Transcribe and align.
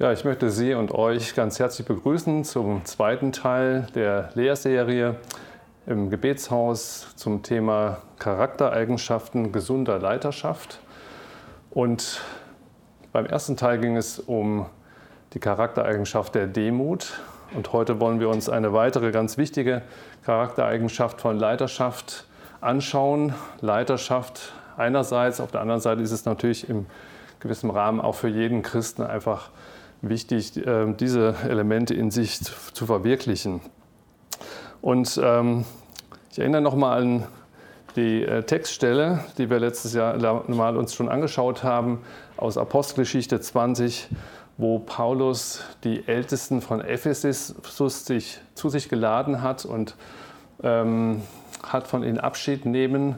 Ja, 0.00 0.10
ich 0.10 0.24
möchte 0.24 0.50
Sie 0.50 0.74
und 0.74 0.90
euch 0.90 1.36
ganz 1.36 1.60
herzlich 1.60 1.86
begrüßen 1.86 2.42
zum 2.42 2.84
zweiten 2.84 3.30
Teil 3.30 3.86
der 3.94 4.30
Lehrserie 4.34 5.14
im 5.86 6.10
Gebetshaus 6.10 7.14
zum 7.14 7.44
Thema 7.44 7.98
Charaktereigenschaften 8.18 9.52
gesunder 9.52 10.00
Leiterschaft. 10.00 10.80
Und 11.70 12.22
beim 13.12 13.24
ersten 13.26 13.56
Teil 13.56 13.78
ging 13.78 13.96
es 13.96 14.18
um 14.18 14.66
die 15.32 15.38
Charaktereigenschaft 15.38 16.34
der 16.34 16.48
Demut. 16.48 17.20
Und 17.54 17.72
heute 17.72 18.00
wollen 18.00 18.18
wir 18.18 18.30
uns 18.30 18.48
eine 18.48 18.72
weitere 18.72 19.12
ganz 19.12 19.38
wichtige 19.38 19.82
Charaktereigenschaft 20.24 21.20
von 21.20 21.38
Leiterschaft 21.38 22.26
anschauen. 22.60 23.32
Leiterschaft 23.60 24.54
einerseits, 24.76 25.38
auf 25.38 25.52
der 25.52 25.60
anderen 25.60 25.80
Seite 25.80 26.02
ist 26.02 26.10
es 26.10 26.24
natürlich 26.24 26.68
im 26.68 26.86
gewissen 27.38 27.70
Rahmen 27.70 28.00
auch 28.00 28.16
für 28.16 28.26
jeden 28.26 28.62
Christen 28.62 29.04
einfach 29.04 29.50
wichtig, 30.08 30.60
ähm, 30.66 30.96
diese 30.96 31.34
Elemente 31.48 31.94
in 31.94 32.10
sich 32.10 32.40
zu 32.40 32.86
verwirklichen. 32.86 33.60
Und 34.80 35.20
ähm, 35.22 35.64
ich 36.30 36.38
erinnere 36.38 36.62
nochmal 36.62 37.02
an 37.02 37.24
die 37.96 38.24
äh, 38.24 38.42
Textstelle, 38.42 39.20
die 39.38 39.50
wir 39.50 39.58
letztes 39.58 39.94
Jahr 39.94 40.16
mal 40.48 40.76
uns 40.76 40.94
schon 40.94 41.08
angeschaut 41.08 41.62
haben, 41.62 42.00
aus 42.36 42.58
Apostelgeschichte 42.58 43.40
20, 43.40 44.08
wo 44.56 44.78
Paulus 44.78 45.62
die 45.84 46.06
Ältesten 46.06 46.60
von 46.60 46.80
Ephesus 46.80 47.54
sich, 48.04 48.40
zu 48.54 48.68
sich 48.68 48.88
geladen 48.88 49.42
hat 49.42 49.64
und 49.64 49.96
ähm, 50.62 51.22
hat 51.62 51.86
von 51.86 52.02
ihnen 52.02 52.18
Abschied 52.18 52.66
nehmen 52.66 53.16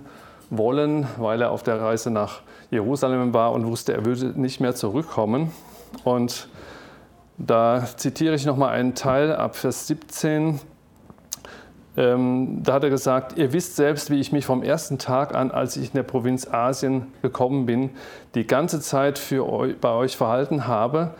wollen, 0.50 1.06
weil 1.18 1.42
er 1.42 1.50
auf 1.50 1.62
der 1.62 1.80
Reise 1.80 2.10
nach 2.10 2.40
Jerusalem 2.70 3.34
war 3.34 3.52
und 3.52 3.66
wusste, 3.66 3.92
er 3.92 4.04
würde 4.04 4.38
nicht 4.40 4.60
mehr 4.60 4.74
zurückkommen. 4.74 5.52
Und 6.04 6.48
da 7.38 7.84
zitiere 7.96 8.34
ich 8.34 8.46
nochmal 8.46 8.70
einen 8.70 8.94
Teil 8.94 9.34
ab 9.34 9.56
Vers 9.56 9.86
17. 9.86 10.60
Ähm, 11.98 12.62
da 12.62 12.74
hat 12.74 12.84
er 12.84 12.90
gesagt, 12.90 13.38
ihr 13.38 13.52
wisst 13.52 13.76
selbst, 13.76 14.10
wie 14.10 14.20
ich 14.20 14.32
mich 14.32 14.46
vom 14.46 14.62
ersten 14.62 14.98
Tag 14.98 15.34
an, 15.34 15.50
als 15.50 15.76
ich 15.76 15.88
in 15.88 15.94
der 15.94 16.02
Provinz 16.02 16.46
Asien 16.46 17.06
gekommen 17.22 17.66
bin, 17.66 17.90
die 18.34 18.46
ganze 18.46 18.80
Zeit 18.80 19.18
für 19.18 19.50
euch, 19.50 19.78
bei 19.78 19.90
euch 19.90 20.16
verhalten 20.16 20.66
habe, 20.66 21.14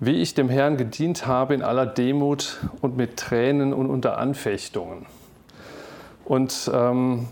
wie 0.00 0.20
ich 0.20 0.34
dem 0.34 0.48
Herrn 0.48 0.76
gedient 0.76 1.26
habe 1.26 1.54
in 1.54 1.62
aller 1.62 1.86
Demut 1.86 2.58
und 2.80 2.96
mit 2.96 3.16
Tränen 3.16 3.72
und 3.72 3.88
unter 3.88 4.18
Anfechtungen. 4.18 5.06
Und 6.24 6.70
ähm, 6.72 7.28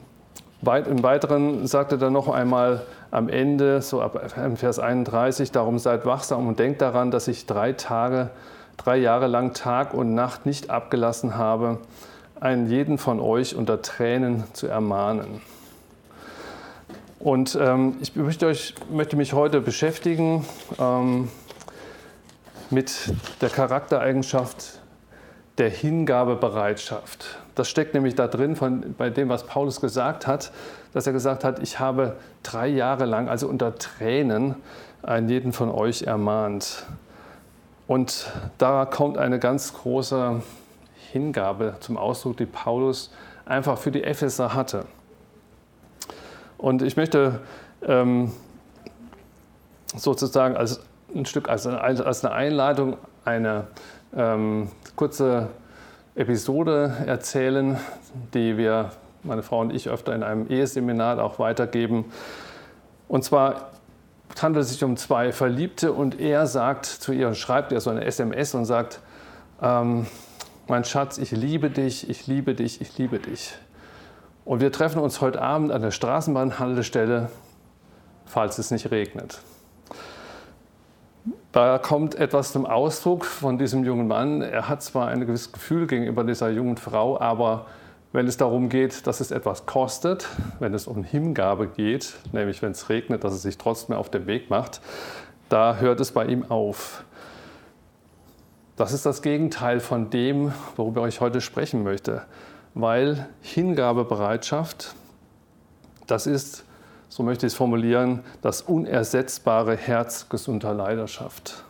im 0.63 1.03
Weiteren 1.03 1.67
sagt 1.67 1.93
er 1.93 1.99
dann 1.99 2.13
noch 2.13 2.29
einmal, 2.29 2.83
am 3.11 3.29
Ende, 3.29 3.83
so 3.83 4.01
ab 4.01 4.33
Vers 4.57 4.79
31, 4.79 5.53
darum 5.53 5.79
seid 5.79 6.07
wachsam 6.07 6.47
und 6.47 6.59
denkt 6.59 6.81
daran, 6.81 7.11
dass 7.11 7.29
ich 7.29 7.47
drei 7.47 7.73
Tage, 7.73 8.31
drei 8.77 8.97
Jahre 8.97 9.27
lang 9.27 9.53
Tag 9.53 9.95
und 9.95 10.15
Nacht 10.15 10.47
nicht 10.47 10.71
abgelassen 10.71 11.37
habe, 11.37 11.79
einen 12.41 12.69
jeden 12.69 12.99
von 12.99 13.21
euch 13.21 13.55
unter 13.55 13.83
Tränen 13.83 14.45
zu 14.53 14.67
ermahnen. 14.67 15.41
Und 17.19 17.59
ähm, 17.61 17.97
ich 18.01 18.17
möchte, 18.17 18.47
euch, 18.47 18.75
möchte, 18.91 19.17
mich 19.17 19.35
heute 19.35 19.61
beschäftigen 19.61 20.47
ähm, 20.79 21.29
mit 22.71 23.13
der 23.43 23.51
Charaktereigenschaft 23.51 24.81
der 25.59 25.69
Hingabebereitschaft. 25.69 27.39
Das 27.55 27.69
steckt 27.69 27.95
nämlich 27.95 28.15
da 28.15 28.29
drin 28.29 28.57
von, 28.57 28.95
bei 28.97 29.11
dem, 29.11 29.29
was 29.29 29.45
Paulus 29.45 29.81
gesagt 29.81 30.27
hat, 30.27 30.53
dass 30.93 31.07
er 31.07 31.13
gesagt 31.13 31.45
hat, 31.45 31.61
ich 31.61 31.79
habe 31.79 32.17
drei 32.43 32.69
Jahre 32.69 33.05
lang, 33.05 33.29
also 33.29 33.49
unter 33.49 33.75
Tränen, 33.77 34.57
einen 35.03 35.29
jeden 35.29 35.53
von 35.53 35.71
euch 35.71 36.03
ermahnt. 36.03 36.87
Und 37.87 38.31
da 38.59 38.85
kommt 38.85 39.19
eine 39.19 39.39
ganz 39.39 39.75
große 39.75 40.43
Hingabe 41.13 41.75
zum 41.81 41.97
Ausdruck, 41.97 42.37
die 42.37 42.47
Paulus 42.47 43.11
einfach 43.47 43.79
für 43.79 43.91
die 43.91 44.05
Epheser 44.05 44.55
hatte. 44.55 44.85
Und 46.57 46.83
ich 46.83 46.97
möchte 46.97 47.41
ähm, 47.83 48.33
sozusagen 49.97 50.57
als 50.57 50.81
ein 51.15 51.27
Stück, 51.27 51.49
als 51.49 51.67
eine, 51.67 52.33
Einleitung 52.33 52.97
eine 53.25 53.67
ähm, 54.15 54.71
kurze 54.95 55.49
Episode 56.21 56.99
erzählen, 57.07 57.79
die 58.35 58.59
wir, 58.59 58.91
meine 59.23 59.43
Frau 59.43 59.61
und 59.61 59.73
ich, 59.75 59.89
öfter 59.89 60.15
in 60.15 60.23
einem 60.23 60.49
Eheseminar 60.49 61.19
auch 61.25 61.39
weitergeben. 61.39 62.05
Und 63.09 63.25
zwar 63.25 63.71
handelt 64.41 64.67
es 64.67 64.73
sich 64.73 64.85
um 64.85 64.99
zwei 64.99 65.33
Verliebte 65.33 65.93
und 65.93 66.21
er 66.21 66.47
sagt 66.47 66.85
zu 66.85 67.13
ihr, 67.13 67.33
schreibt 67.33 67.73
ihr 67.73 67.81
so 67.81 67.89
eine 67.89 68.05
SMS 68.05 68.55
und 68.55 68.67
sagt, 68.67 69.01
ähm, 69.63 70.07
mein 70.69 70.85
Schatz, 70.85 71.17
ich 71.17 71.31
liebe 71.31 71.71
dich, 71.71 72.11
ich 72.11 72.27
liebe 72.27 72.55
dich, 72.55 72.83
ich 72.83 72.99
liebe 72.99 73.19
dich. 73.19 73.55
Und 74.45 74.61
wir 74.61 74.73
treffen 74.73 75.01
uns 75.01 75.23
heute 75.23 75.41
Abend 75.41 75.73
an 75.73 75.81
der 75.81 75.91
Straßenbahnhaltestelle, 75.91 77.31
falls 78.27 78.59
es 78.59 78.71
nicht 78.71 78.91
regnet. 78.91 79.41
Da 81.53 81.79
kommt 81.79 82.15
etwas 82.15 82.53
zum 82.53 82.65
Ausdruck 82.65 83.25
von 83.25 83.59
diesem 83.59 83.85
jungen 83.85 84.07
Mann. 84.07 84.41
Er 84.41 84.69
hat 84.69 84.83
zwar 84.83 85.09
ein 85.09 85.21
gewisses 85.21 85.51
Gefühl 85.51 85.89
gegenüber 85.89 86.23
dieser 86.23 86.49
jungen 86.49 86.77
Frau, 86.77 87.21
aber 87.21 87.67
wenn 88.13 88.29
es 88.29 88.37
darum 88.37 88.69
geht, 88.69 89.07
dass 89.09 89.19
es 89.19 89.33
etwas 89.33 89.67
kostet, 89.67 90.29
wenn 90.61 90.75
es 90.75 90.87
um 90.87 91.03
Hingabe 91.03 91.67
geht, 91.67 92.15
nämlich 92.33 92.63
wenn 92.63 92.71
es 92.71 92.89
regnet, 92.89 93.25
dass 93.25 93.33
er 93.33 93.39
sich 93.39 93.59
trotzdem 93.59 93.97
auf 93.97 94.11
den 94.11 94.27
Weg 94.27 94.49
macht, 94.49 94.81
da 95.49 95.77
hört 95.77 95.99
es 95.99 96.13
bei 96.13 96.25
ihm 96.27 96.49
auf. 96.49 97.05
Das 98.77 98.93
ist 98.93 99.05
das 99.05 99.21
Gegenteil 99.21 99.81
von 99.81 100.09
dem, 100.09 100.53
worüber 100.77 101.07
ich 101.09 101.21
heute 101.21 101.41
sprechen 101.41 101.83
möchte, 101.83 102.23
weil 102.75 103.29
Hingabebereitschaft, 103.43 104.95
das 106.07 106.29
ist 106.29 106.65
so 107.11 107.25
möchte 107.25 107.45
ich 107.45 107.53
es 107.53 107.57
formulieren, 107.57 108.21
das 108.41 108.63
unersetzbare 108.63 109.77
Herz 109.77 110.29
gesunder 110.29 110.73
Leidenschaft. 110.73 111.65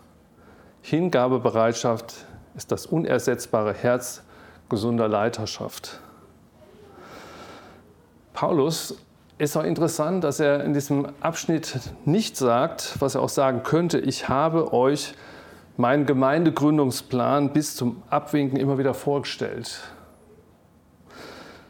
Hingabebereitschaft 0.82 2.26
ist 2.54 2.70
das 2.70 2.84
unersetzbare 2.84 3.72
Herz 3.72 4.22
gesunder 4.68 5.08
Leiterschaft. 5.08 5.98
Paulus 8.34 8.98
ist 9.38 9.56
auch 9.56 9.64
interessant, 9.64 10.24
dass 10.24 10.40
er 10.40 10.62
in 10.62 10.74
diesem 10.74 11.08
Abschnitt 11.22 11.80
nicht 12.04 12.36
sagt, 12.36 12.96
was 13.00 13.14
er 13.14 13.22
auch 13.22 13.30
sagen 13.30 13.62
könnte, 13.62 13.98
ich 13.98 14.28
habe 14.28 14.74
euch 14.74 15.14
meinen 15.78 16.04
Gemeindegründungsplan 16.04 17.54
bis 17.54 17.76
zum 17.76 18.02
Abwinken 18.10 18.58
immer 18.58 18.76
wieder 18.76 18.92
vorgestellt. 18.92 19.80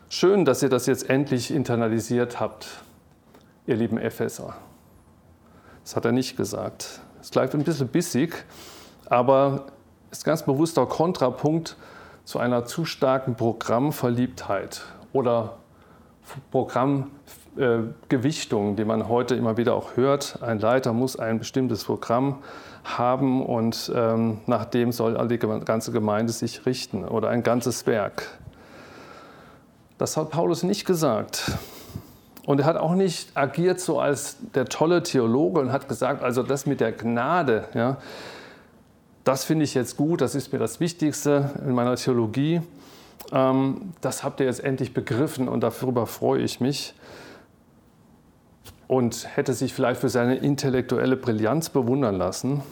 Schön, 0.08 0.44
dass 0.44 0.60
ihr 0.64 0.68
das 0.68 0.86
jetzt 0.86 1.08
endlich 1.08 1.52
internalisiert 1.52 2.40
habt 2.40 2.82
ihr 3.70 3.76
lieben 3.76 3.96
Epheser. 3.98 4.54
Das 5.84 5.94
hat 5.96 6.04
er 6.04 6.12
nicht 6.12 6.36
gesagt. 6.36 7.00
Es 7.20 7.30
bleibt 7.30 7.54
ein 7.54 7.62
bisschen 7.62 7.88
bissig, 7.88 8.44
aber 9.06 9.66
ist 10.10 10.24
ganz 10.24 10.42
bewusster 10.42 10.84
Kontrapunkt 10.86 11.76
zu 12.24 12.40
einer 12.40 12.64
zu 12.64 12.84
starken 12.84 13.36
Programmverliebtheit 13.36 14.82
oder 15.12 15.58
Programmgewichtung, 16.50 18.74
die 18.74 18.84
man 18.84 19.08
heute 19.08 19.36
immer 19.36 19.56
wieder 19.56 19.74
auch 19.74 19.96
hört. 19.96 20.42
Ein 20.42 20.58
Leiter 20.58 20.92
muss 20.92 21.14
ein 21.16 21.38
bestimmtes 21.38 21.84
Programm 21.84 22.42
haben 22.82 23.46
und 23.46 23.92
ähm, 23.94 24.40
nach 24.46 24.64
dem 24.64 24.90
soll 24.90 25.28
die 25.28 25.38
ganze 25.38 25.92
Gemeinde 25.92 26.32
sich 26.32 26.66
richten 26.66 27.04
oder 27.04 27.28
ein 27.28 27.44
ganzes 27.44 27.86
Werk. 27.86 28.36
Das 29.96 30.16
hat 30.16 30.30
Paulus 30.30 30.64
nicht 30.64 30.86
gesagt. 30.86 31.52
Und 32.50 32.58
er 32.58 32.66
hat 32.66 32.76
auch 32.76 32.96
nicht 32.96 33.36
agiert 33.36 33.78
so 33.78 34.00
als 34.00 34.38
der 34.56 34.64
tolle 34.64 35.04
Theologe 35.04 35.60
und 35.60 35.70
hat 35.70 35.88
gesagt, 35.88 36.24
also 36.24 36.42
das 36.42 36.66
mit 36.66 36.80
der 36.80 36.90
Gnade, 36.90 37.68
ja, 37.74 37.98
das 39.22 39.44
finde 39.44 39.62
ich 39.62 39.74
jetzt 39.74 39.96
gut, 39.96 40.20
das 40.20 40.34
ist 40.34 40.52
mir 40.52 40.58
das 40.58 40.80
Wichtigste 40.80 41.52
in 41.64 41.76
meiner 41.76 41.94
Theologie. 41.94 42.60
Ähm, 43.30 43.92
das 44.00 44.24
habt 44.24 44.40
ihr 44.40 44.46
jetzt 44.46 44.64
endlich 44.64 44.92
begriffen 44.92 45.48
und 45.48 45.60
darüber 45.60 46.08
freue 46.08 46.42
ich 46.42 46.58
mich. 46.58 46.92
Und 48.88 49.28
hätte 49.36 49.52
sich 49.52 49.72
vielleicht 49.72 50.00
für 50.00 50.08
seine 50.08 50.34
intellektuelle 50.34 51.14
Brillanz 51.14 51.68
bewundern 51.68 52.16
lassen. 52.16 52.62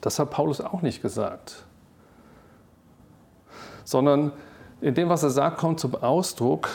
Das 0.00 0.20
hat 0.20 0.30
Paulus 0.30 0.60
auch 0.60 0.80
nicht 0.80 1.02
gesagt. 1.02 1.64
Sondern 3.82 4.30
in 4.80 4.94
dem, 4.94 5.08
was 5.08 5.24
er 5.24 5.30
sagt, 5.30 5.58
kommt 5.58 5.80
zum 5.80 5.96
Ausdruck, 5.96 6.68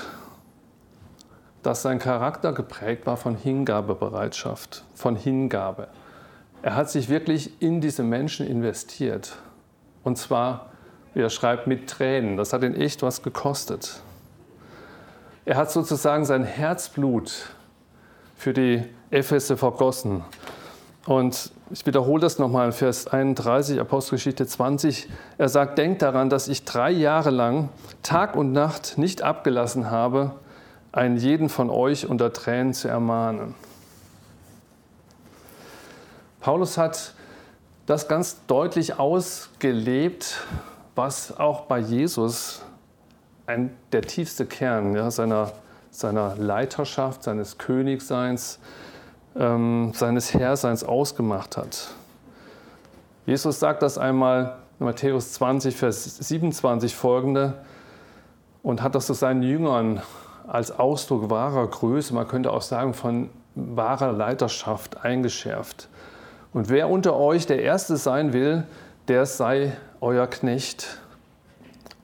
dass 1.63 1.81
sein 1.81 1.99
Charakter 1.99 2.53
geprägt 2.53 3.05
war 3.05 3.17
von 3.17 3.35
Hingabebereitschaft, 3.35 4.83
von 4.95 5.15
Hingabe. 5.15 5.87
Er 6.61 6.75
hat 6.75 6.89
sich 6.89 7.09
wirklich 7.09 7.61
in 7.61 7.81
diese 7.81 8.03
Menschen 8.03 8.45
investiert. 8.47 9.37
Und 10.03 10.17
zwar, 10.17 10.71
wie 11.13 11.21
er 11.21 11.29
schreibt, 11.29 11.67
mit 11.67 11.89
Tränen. 11.89 12.37
Das 12.37 12.53
hat 12.53 12.63
ihn 12.63 12.75
echt 12.75 13.01
was 13.01 13.23
gekostet. 13.23 14.01
Er 15.45 15.57
hat 15.57 15.71
sozusagen 15.71 16.25
sein 16.25 16.43
Herzblut 16.43 17.31
für 18.35 18.53
die 18.53 18.83
Epheser 19.09 19.57
vergossen. 19.57 20.23
Und 21.05 21.51
ich 21.71 21.85
wiederhole 21.85 22.21
das 22.21 22.39
nochmal, 22.39 22.71
Vers 22.71 23.07
31, 23.07 23.79
Apostelgeschichte 23.79 24.45
20. 24.45 25.09
Er 25.37 25.49
sagt, 25.49 25.77
denkt 25.77 26.01
daran, 26.01 26.29
dass 26.29 26.47
ich 26.47 26.65
drei 26.65 26.91
Jahre 26.91 27.29
lang 27.29 27.69
Tag 28.03 28.35
und 28.35 28.51
Nacht 28.51 28.97
nicht 28.97 29.21
abgelassen 29.21 29.89
habe, 29.89 30.35
einen 30.91 31.17
jeden 31.17 31.49
von 31.49 31.69
euch 31.69 32.07
unter 32.07 32.33
Tränen 32.33 32.73
zu 32.73 32.87
ermahnen. 32.87 33.55
Paulus 36.39 36.77
hat 36.77 37.13
das 37.85 38.07
ganz 38.07 38.45
deutlich 38.47 38.97
ausgelebt, 38.97 40.41
was 40.95 41.37
auch 41.37 41.61
bei 41.61 41.79
Jesus 41.79 42.61
ein, 43.45 43.75
der 43.91 44.03
tiefste 44.03 44.45
Kern 44.45 44.95
ja, 44.95 45.11
seiner, 45.11 45.51
seiner 45.91 46.35
Leiterschaft, 46.35 47.23
seines 47.23 47.57
Königseins, 47.57 48.59
ähm, 49.35 49.91
seines 49.95 50.33
Herrseins 50.33 50.83
ausgemacht 50.83 51.57
hat. 51.57 51.89
Jesus 53.25 53.59
sagt 53.59 53.81
das 53.81 53.97
einmal 53.97 54.57
in 54.79 54.85
Matthäus 54.85 55.33
20, 55.33 55.75
Vers 55.75 56.17
27 56.17 56.95
folgende 56.95 57.55
und 58.63 58.81
hat 58.81 58.95
das 58.95 59.07
zu 59.07 59.13
seinen 59.13 59.43
Jüngern 59.43 60.01
als 60.49 60.71
Ausdruck 60.71 61.29
wahrer 61.29 61.67
Größe, 61.67 62.13
man 62.13 62.27
könnte 62.27 62.51
auch 62.51 62.63
sagen 62.63 62.93
von 62.93 63.29
wahrer 63.53 64.11
Leiterschaft 64.11 65.03
eingeschärft. 65.03 65.89
Und 66.53 66.69
wer 66.69 66.89
unter 66.89 67.15
euch 67.15 67.45
der 67.45 67.61
Erste 67.61 67.97
sein 67.97 68.33
will, 68.33 68.63
der 69.07 69.27
sei 69.27 69.73
euer 70.01 70.25
Knecht. 70.27 70.99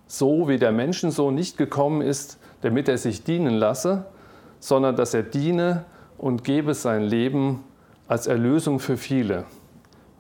So 0.05 0.47
wie 0.47 0.59
der 0.59 0.71
Menschensohn 0.71 1.33
nicht 1.33 1.57
gekommen 1.57 2.01
ist, 2.01 2.37
damit 2.61 2.87
er 2.87 2.99
sich 2.99 3.23
dienen 3.23 3.55
lasse, 3.55 4.05
sondern 4.59 4.95
dass 4.95 5.13
er 5.15 5.23
diene 5.23 5.85
und 6.17 6.43
gebe 6.43 6.75
sein 6.75 7.01
Leben 7.01 7.63
als 8.07 8.27
Erlösung 8.27 8.79
für 8.79 8.97
viele. 8.97 9.45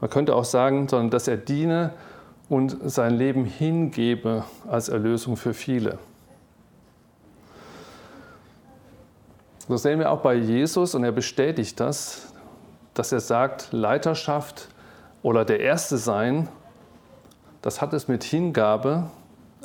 Man 0.01 0.09
könnte 0.09 0.35
auch 0.35 0.45
sagen, 0.45 0.87
sondern 0.87 1.11
dass 1.11 1.27
er 1.27 1.37
diene 1.37 1.91
und 2.49 2.77
sein 2.83 3.15
Leben 3.15 3.45
hingebe 3.45 4.43
als 4.67 4.89
Erlösung 4.89 5.37
für 5.37 5.53
viele. 5.53 5.99
So 9.67 9.77
sehen 9.77 9.97
wir 9.97 10.11
auch 10.11 10.21
bei 10.21 10.35
Jesus 10.35 10.93
und 10.93 11.03
er 11.03 11.11
bestätigt 11.11 11.79
das, 11.79 12.33
dass 12.93 13.11
er 13.11 13.19
sagt, 13.19 13.69
Leiterschaft 13.71 14.69
oder 15.23 15.43
der 15.43 15.59
Erste 15.59 15.97
sein, 15.97 16.47
das 17.63 17.81
hat 17.81 17.93
es 17.93 18.07
mit 18.07 18.23
Hingabe, 18.23 19.09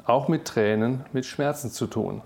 auch 0.06 0.29
mit 0.29 0.47
Tränen, 0.47 1.05
mit 1.12 1.26
Schmerzen 1.26 1.70
zu 1.70 1.87
tun. 1.87 2.23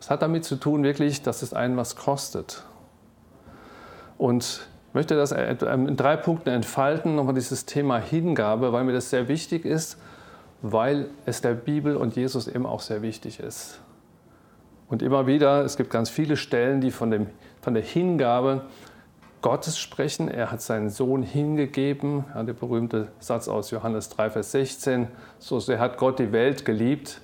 Es 0.00 0.10
hat 0.10 0.22
damit 0.22 0.44
zu 0.44 0.56
tun, 0.56 0.82
wirklich, 0.82 1.22
dass 1.22 1.42
es 1.42 1.54
einen 1.54 1.76
was 1.76 1.94
kostet. 1.94 2.64
Und 4.18 4.68
ich 4.88 4.94
möchte 4.94 5.14
das 5.14 5.30
in 5.30 5.96
drei 5.96 6.16
Punkten 6.16 6.48
entfalten, 6.48 7.14
nochmal 7.14 7.34
dieses 7.34 7.66
Thema 7.66 7.98
Hingabe, 7.98 8.72
weil 8.72 8.82
mir 8.82 8.92
das 8.92 9.10
sehr 9.10 9.28
wichtig 9.28 9.64
ist, 9.64 9.96
weil 10.60 11.08
es 11.24 11.40
der 11.40 11.54
Bibel 11.54 11.96
und 11.96 12.16
Jesus 12.16 12.48
eben 12.48 12.66
auch 12.66 12.80
sehr 12.80 13.00
wichtig 13.00 13.38
ist. 13.38 13.78
Und 14.90 15.02
immer 15.02 15.28
wieder, 15.28 15.64
es 15.64 15.76
gibt 15.76 15.90
ganz 15.90 16.10
viele 16.10 16.36
Stellen, 16.36 16.80
die 16.80 16.90
von, 16.90 17.12
dem, 17.12 17.28
von 17.62 17.74
der 17.74 17.82
Hingabe 17.82 18.62
Gottes 19.40 19.78
sprechen. 19.78 20.28
Er 20.28 20.50
hat 20.50 20.60
seinen 20.60 20.90
Sohn 20.90 21.22
hingegeben. 21.22 22.24
Ja, 22.34 22.42
der 22.42 22.54
berühmte 22.54 23.08
Satz 23.20 23.46
aus 23.46 23.70
Johannes 23.70 24.08
3, 24.08 24.30
Vers 24.30 24.50
16. 24.50 25.06
So 25.38 25.60
sehr 25.60 25.78
hat 25.78 25.96
Gott 25.96 26.18
die 26.18 26.32
Welt 26.32 26.64
geliebt, 26.64 27.20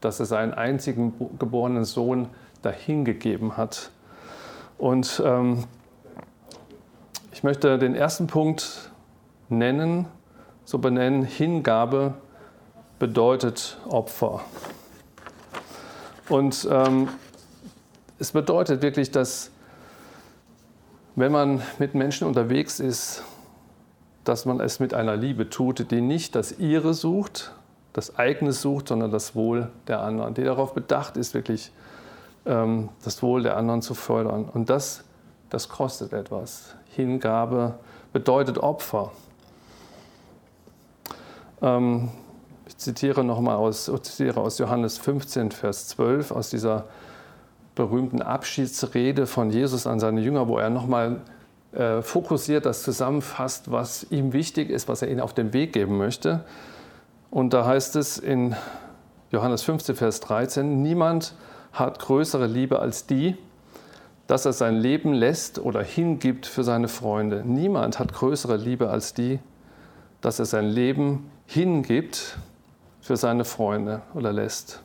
dass 0.00 0.18
er 0.18 0.26
seinen 0.26 0.54
einzigen 0.54 1.12
geborenen 1.38 1.84
Sohn 1.84 2.28
dahingegeben 2.62 3.58
hat. 3.58 3.90
Und 4.78 5.22
ähm, 5.24 5.64
ich 7.32 7.42
möchte 7.42 7.78
den 7.78 7.94
ersten 7.94 8.28
Punkt 8.28 8.90
nennen, 9.50 10.06
so 10.64 10.78
benennen, 10.78 11.22
Hingabe 11.22 12.14
bedeutet 12.98 13.76
Opfer. 13.90 14.40
Und 16.28 16.66
ähm, 16.70 17.08
es 18.18 18.32
bedeutet 18.32 18.82
wirklich, 18.82 19.10
dass 19.10 19.50
wenn 21.16 21.30
man 21.30 21.62
mit 21.78 21.94
Menschen 21.94 22.26
unterwegs 22.26 22.80
ist, 22.80 23.22
dass 24.24 24.46
man 24.46 24.60
es 24.60 24.80
mit 24.80 24.94
einer 24.94 25.16
Liebe 25.16 25.50
tut, 25.50 25.90
die 25.90 26.00
nicht 26.00 26.34
das 26.34 26.58
ihre 26.58 26.94
sucht, 26.94 27.52
das 27.92 28.18
eigene 28.18 28.52
sucht, 28.52 28.88
sondern 28.88 29.10
das 29.10 29.36
Wohl 29.36 29.70
der 29.86 30.00
anderen, 30.00 30.34
die 30.34 30.42
darauf 30.42 30.74
bedacht 30.74 31.16
ist, 31.16 31.34
wirklich 31.34 31.70
ähm, 32.46 32.88
das 33.04 33.22
Wohl 33.22 33.42
der 33.42 33.56
anderen 33.56 33.82
zu 33.82 33.94
fördern. 33.94 34.46
Und 34.46 34.70
das, 34.70 35.04
das 35.50 35.68
kostet 35.68 36.12
etwas. 36.12 36.74
Hingabe 36.90 37.74
bedeutet 38.12 38.58
Opfer. 38.58 39.12
Ähm, 41.62 42.10
ich 42.66 42.76
zitiere 42.78 43.24
nochmal 43.24 43.56
aus, 43.56 43.88
aus 43.88 44.58
Johannes 44.58 44.98
15, 44.98 45.50
Vers 45.50 45.88
12, 45.88 46.30
aus 46.30 46.50
dieser 46.50 46.84
berühmten 47.74 48.22
Abschiedsrede 48.22 49.26
von 49.26 49.50
Jesus 49.50 49.86
an 49.86 50.00
seine 50.00 50.20
Jünger, 50.20 50.48
wo 50.48 50.58
er 50.58 50.70
nochmal 50.70 51.20
äh, 51.72 52.02
fokussiert 52.02 52.66
das 52.66 52.82
zusammenfasst, 52.82 53.70
was 53.70 54.06
ihm 54.10 54.32
wichtig 54.32 54.70
ist, 54.70 54.88
was 54.88 55.02
er 55.02 55.10
ihnen 55.10 55.20
auf 55.20 55.34
den 55.34 55.52
Weg 55.52 55.72
geben 55.72 55.98
möchte. 55.98 56.44
Und 57.30 57.52
da 57.52 57.66
heißt 57.66 57.96
es 57.96 58.16
in 58.16 58.54
Johannes 59.32 59.62
15, 59.62 59.96
Vers 59.96 60.20
13, 60.20 60.82
niemand 60.82 61.34
hat 61.72 61.98
größere 61.98 62.46
Liebe 62.46 62.78
als 62.78 63.06
die, 63.06 63.36
dass 64.28 64.46
er 64.46 64.52
sein 64.52 64.76
Leben 64.76 65.12
lässt 65.12 65.58
oder 65.58 65.82
hingibt 65.82 66.46
für 66.46 66.62
seine 66.62 66.88
Freunde. 66.88 67.42
Niemand 67.44 67.98
hat 67.98 68.12
größere 68.12 68.56
Liebe 68.56 68.88
als 68.88 69.12
die, 69.12 69.40
dass 70.20 70.38
er 70.38 70.46
sein 70.46 70.66
Leben 70.66 71.28
hingibt 71.46 72.38
für 73.04 73.18
seine 73.18 73.44
Freunde 73.44 74.00
oder 74.14 74.32
lässt. 74.32 74.80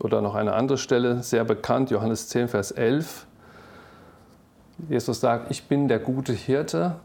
Oder 0.00 0.20
noch 0.20 0.34
eine 0.34 0.54
andere 0.54 0.76
Stelle, 0.76 1.22
sehr 1.22 1.44
bekannt, 1.44 1.92
Johannes 1.92 2.28
10, 2.28 2.48
Vers 2.48 2.72
11. 2.72 3.26
Jesus 4.88 5.20
sagt, 5.20 5.52
ich 5.52 5.68
bin 5.68 5.86
der 5.86 6.00
gute 6.00 6.32
Hirte 6.32 6.96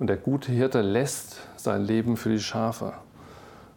und 0.00 0.08
der 0.08 0.16
gute 0.16 0.50
Hirte 0.50 0.80
lässt 0.80 1.36
sein 1.54 1.84
Leben 1.84 2.16
für 2.16 2.28
die 2.28 2.40
Schafe. 2.40 2.92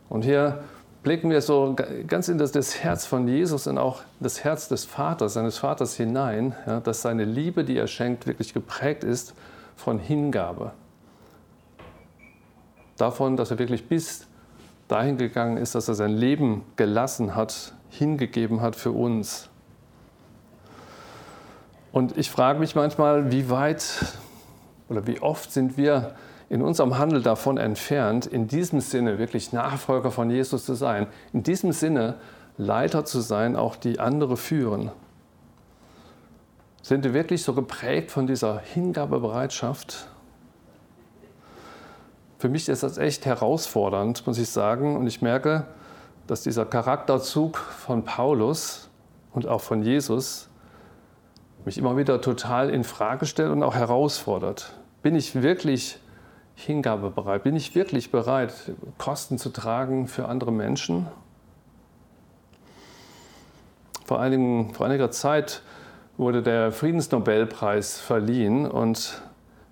Und 0.10 0.24
hier 0.24 0.64
blicken 1.04 1.30
wir 1.30 1.44
so 1.44 1.76
ganz 2.08 2.30
in 2.30 2.40
das, 2.40 2.52
das, 2.52 2.84
Herz 2.84 3.06
von 3.06 3.28
Jesus 3.28 3.68
und 3.68 3.78
auch 3.78 4.02
das 4.20 4.44
Herz 4.44 4.68
des 4.68 4.86
Vaters, 4.86 5.36
seines 5.36 5.60
Vaters 5.60 5.96
hinein, 5.96 6.56
ja, 6.66 6.80
dass 6.80 7.04
seine 7.04 7.26
Liebe, 7.26 7.64
die 7.64 7.78
er 7.78 7.88
schenkt, 7.88 8.26
wirklich 8.26 8.56
geprägt 8.56 9.04
ist 9.04 9.36
von 9.76 10.00
Hingabe. 10.00 10.72
Davon, 13.00 13.38
dass 13.38 13.50
er 13.50 13.60
wirklich 13.60 13.88
bis 13.88 14.28
dahin 14.90 15.18
gegangen 15.18 15.56
ist, 15.56 15.74
dass 15.74 15.88
er 15.88 15.96
sein 15.96 16.12
Leben 16.12 16.66
gelassen 16.76 17.34
hat, 17.34 17.74
hingegeben 17.90 18.62
hat 18.62 18.76
für 18.76 18.92
uns. 18.92 19.50
Und 21.94 22.18
ich 22.18 22.30
frage 22.30 22.60
mich 22.60 22.76
manchmal, 22.76 23.32
wie 23.32 23.50
weit 23.50 24.06
oder 24.90 25.08
wie 25.08 25.22
oft 25.22 25.52
sind 25.52 25.78
wir 25.78 26.14
in 26.50 26.62
unserem 26.62 26.98
Handel 26.98 27.22
davon 27.22 27.58
entfernt, 27.58 28.26
in 28.26 28.50
diesem 28.50 28.82
Sinne 28.82 29.18
wirklich 29.18 29.54
Nachfolger 29.54 30.12
von 30.12 30.30
Jesus 30.30 30.66
zu 30.66 30.74
sein, 30.74 31.08
in 31.32 31.44
diesem 31.44 31.72
Sinne 31.72 32.16
Leiter 32.58 33.06
zu 33.06 33.22
sein, 33.22 33.56
auch 33.56 33.78
die 33.78 34.00
andere 34.02 34.36
führen. 34.36 34.92
Sind 36.82 37.06
wir 37.06 37.14
wirklich 37.14 37.44
so 37.44 37.54
geprägt 37.54 38.12
von 38.12 38.28
dieser 38.28 38.60
Hingabebereitschaft? 38.60 40.10
Für 42.40 42.48
mich 42.48 42.70
ist 42.70 42.84
das 42.84 42.98
echt 42.98 43.26
herausfordernd, 43.26 44.26
muss 44.26 44.38
ich 44.38 44.48
sagen. 44.48 44.96
Und 44.96 45.08
ich 45.08 45.22
merke, 45.22 45.68
dass 46.26 46.42
dieser 46.42 46.66
Charakterzug 46.66 47.58
von 47.58 48.06
Paulus 48.06 48.90
und 49.34 49.46
auch 49.46 49.60
von 49.60 49.84
Jesus 49.84 50.48
mich 51.66 51.78
immer 51.78 51.98
wieder 51.98 52.22
total 52.22 52.70
in 52.70 52.86
Frage 52.86 53.26
stellt 53.26 53.52
und 53.52 53.62
auch 53.62 53.76
herausfordert. 53.76 54.74
Bin 55.02 55.16
ich 55.16 55.42
wirklich 55.42 56.00
hingabebereit? 56.56 57.44
Bin 57.44 57.58
ich 57.58 57.76
wirklich 57.76 58.10
bereit, 58.10 58.54
Kosten 58.98 59.38
zu 59.38 59.50
tragen 59.50 60.08
für 60.08 60.30
andere 60.30 60.54
Menschen? 60.54 61.08
Vor, 64.06 64.22
einigen, 64.22 64.74
vor 64.74 64.86
einiger 64.86 65.12
Zeit 65.12 65.62
wurde 66.16 66.42
der 66.42 66.72
Friedensnobelpreis 66.72 68.00
verliehen 68.00 68.66
und 68.66 69.22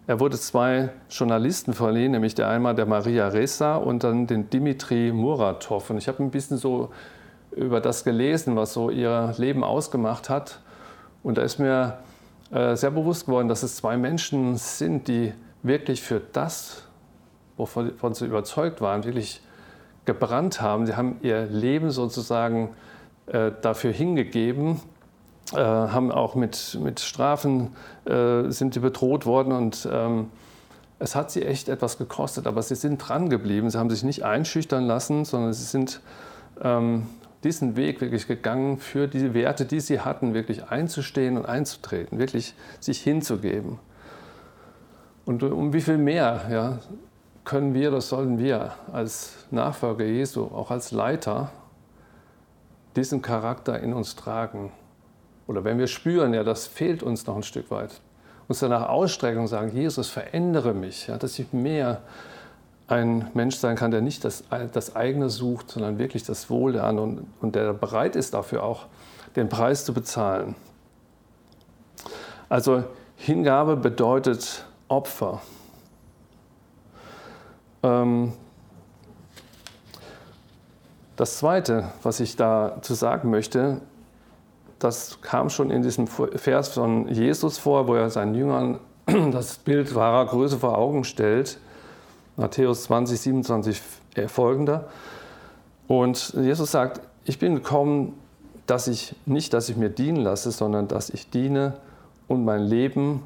er 0.08 0.22
wurde 0.22 0.40
zwei 0.40 0.90
Journalisten 1.10 1.74
verliehen, 1.74 2.14
nämlich 2.14 2.34
der 2.34 2.48
einmal 2.48 2.74
der 2.74 2.86
Maria 2.86 3.28
Ressa 3.28 3.76
und 3.76 4.06
dann 4.06 4.26
den 4.26 4.50
Dimitri 4.50 5.12
Muratov. 5.12 5.90
Und 5.90 5.98
ich 5.98 6.08
habe 6.08 6.24
ein 6.24 6.32
bisschen 6.32 6.56
so 6.58 6.90
über 7.52 7.82
das 7.82 8.06
gelesen, 8.06 8.56
was 8.56 8.74
so 8.74 8.90
ihr 8.90 9.34
Leben 9.38 9.66
ausgemacht 9.66 10.30
hat. 10.30 10.62
Und 11.24 11.38
da 11.38 11.42
ist 11.42 11.60
mir 11.60 11.98
äh, 12.52 12.78
sehr 12.78 12.92
bewusst 12.92 13.26
geworden, 13.26 13.50
dass 13.50 13.64
es 13.64 13.76
zwei 13.76 13.98
Menschen 13.98 14.56
sind, 14.56 15.10
die 15.10 15.34
wirklich 15.62 16.02
für 16.02 16.22
das, 16.32 16.84
wovon 17.58 18.14
sie 18.14 18.26
überzeugt 18.26 18.80
waren, 18.80 19.04
wirklich 19.04 19.42
gebrannt 20.06 20.62
haben. 20.62 20.86
Sie 20.86 20.96
haben 20.96 21.18
ihr 21.22 21.48
Leben 21.48 21.92
sozusagen 21.92 22.70
äh, 23.26 23.52
dafür 23.62 23.92
hingegeben 23.92 24.80
äh, 25.54 25.58
haben 25.58 26.12
auch 26.12 26.36
mit, 26.36 26.78
mit 26.82 27.00
Strafen 27.00 27.76
äh, 28.06 28.50
sind 28.50 28.76
die 28.76 28.80
bedroht 28.80 29.26
worden 29.26 29.54
und 29.54 29.88
ähm, 29.92 30.30
es 31.00 31.16
hat 31.16 31.32
sie 31.32 31.44
echt 31.44 31.70
etwas 31.70 31.98
gekostet, 31.98 32.48
aber 32.48 32.62
sie 32.64 32.76
sind 32.76 32.98
dran 32.98 33.30
geblieben. 33.30 33.70
Sie 33.70 33.78
haben 33.78 33.90
sich 33.90 34.04
nicht 34.04 34.24
einschüchtern 34.24 34.86
lassen, 34.86 35.26
sondern 35.26 35.54
sie 35.54 35.64
sind 35.64 36.02
ähm, 36.62 37.08
diesen 37.44 37.76
Weg 37.76 38.02
wirklich 38.02 38.28
gegangen, 38.28 38.80
für 38.80 39.08
die 39.08 39.34
Werte, 39.34 39.66
die 39.66 39.80
sie 39.80 40.00
hatten, 40.00 40.34
wirklich 40.34 40.70
einzustehen 40.70 41.38
und 41.38 41.46
einzutreten, 41.46 42.18
wirklich 42.18 42.56
sich 42.80 43.02
hinzugeben. 43.02 43.80
Und 45.26 45.44
um 45.44 45.74
wie 45.74 45.82
viel 45.82 45.98
mehr 45.98 46.42
ja, 46.50 46.80
können 47.46 47.74
wir, 47.74 47.92
das 47.92 48.10
sollen 48.10 48.40
wir 48.40 48.74
als 48.92 49.34
Nachfolger 49.52 50.06
Jesu, 50.06 50.46
auch 50.46 50.72
als 50.72 50.92
Leiter, 50.92 51.52
diesen 52.96 53.22
Charakter 53.22 53.80
in 53.80 53.94
uns 53.94 54.16
tragen. 54.16 54.72
Oder 55.48 55.64
wenn 55.64 55.80
wir 55.80 55.88
spüren, 55.88 56.34
ja, 56.34 56.44
das 56.44 56.68
fehlt 56.68 57.02
uns 57.02 57.26
noch 57.26 57.36
ein 57.36 57.44
Stück 57.44 57.72
weit, 57.72 58.02
uns 58.48 58.60
danach 58.60 58.90
ausstrecken 58.90 59.40
und 59.40 59.48
sagen, 59.48 59.72
Jesus, 59.74 60.10
verändere 60.10 60.74
mich, 60.74 61.08
ja, 61.08 61.18
dass 61.18 61.40
ich 61.40 61.54
mehr 61.54 62.02
ein 62.88 63.30
Mensch 63.34 63.56
sein 63.56 63.76
kann, 63.76 63.92
der 63.92 64.02
nicht 64.02 64.24
das, 64.24 64.44
das 64.74 64.96
eigene 64.96 65.30
sucht, 65.30 65.72
sondern 65.72 65.98
wirklich 65.98 66.24
das 66.24 66.50
Wohl 66.50 66.74
der 66.74 66.86
anderen 66.86 67.18
und, 67.18 67.28
und 67.42 67.56
der 67.56 67.74
bereit 67.74 68.16
ist 68.16 68.34
dafür 68.34 68.64
auch, 68.64 68.86
den 69.36 69.50
Preis 69.50 69.86
zu 69.86 69.94
bezahlen. 69.94 70.56
Also 72.50 72.84
Hingabe 73.18 73.76
bedeutet 73.76 74.66
Opfer. 74.88 75.42
Ähm, 77.84 78.34
das 81.18 81.38
Zweite, 81.38 81.90
was 82.04 82.20
ich 82.20 82.36
da 82.36 82.78
zu 82.82 82.94
sagen 82.94 83.30
möchte, 83.30 83.82
das 84.80 85.22
kam 85.22 85.50
schon 85.50 85.72
in 85.72 85.82
diesem 85.82 86.08
Vers 86.08 86.70
von 86.70 87.08
Jesus 87.08 87.58
vor, 87.58 87.88
wo 87.88 87.96
er 87.96 88.10
seinen 88.10 88.36
Jüngern 88.36 88.80
das 89.32 89.58
Bild 89.58 89.96
wahrer 89.96 90.26
Größe 90.28 90.58
vor 90.58 90.78
Augen 90.78 91.04
stellt. 91.04 91.60
Matthäus 92.36 92.84
20, 92.84 93.20
27 93.20 93.82
folgender. 94.28 94.90
Und 95.88 96.34
Jesus 96.34 96.72
sagt, 96.72 97.02
ich 97.26 97.40
bin 97.40 97.56
gekommen, 97.56 98.14
dass 98.68 98.88
ich 98.88 99.16
nicht, 99.26 99.54
dass 99.54 99.70
ich 99.70 99.78
mir 99.78 99.90
dienen 99.90 100.18
lasse, 100.18 100.52
sondern 100.52 100.88
dass 100.88 101.10
ich 101.10 101.30
diene 101.30 101.74
und 102.28 102.44
mein 102.46 102.62
Leben 102.62 103.24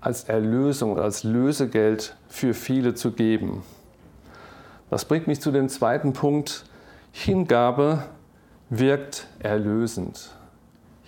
als 0.00 0.24
Erlösung, 0.24 0.98
als 0.98 1.22
Lösegeld 1.22 2.16
für 2.28 2.54
viele 2.54 2.94
zu 2.94 3.12
geben. 3.12 3.62
Das 4.90 5.04
bringt 5.04 5.28
mich 5.28 5.40
zu 5.40 5.52
dem 5.52 5.68
zweiten 5.68 6.12
Punkt. 6.12 6.64
Hingabe 7.12 8.04
wirkt 8.68 9.28
erlösend. 9.38 10.30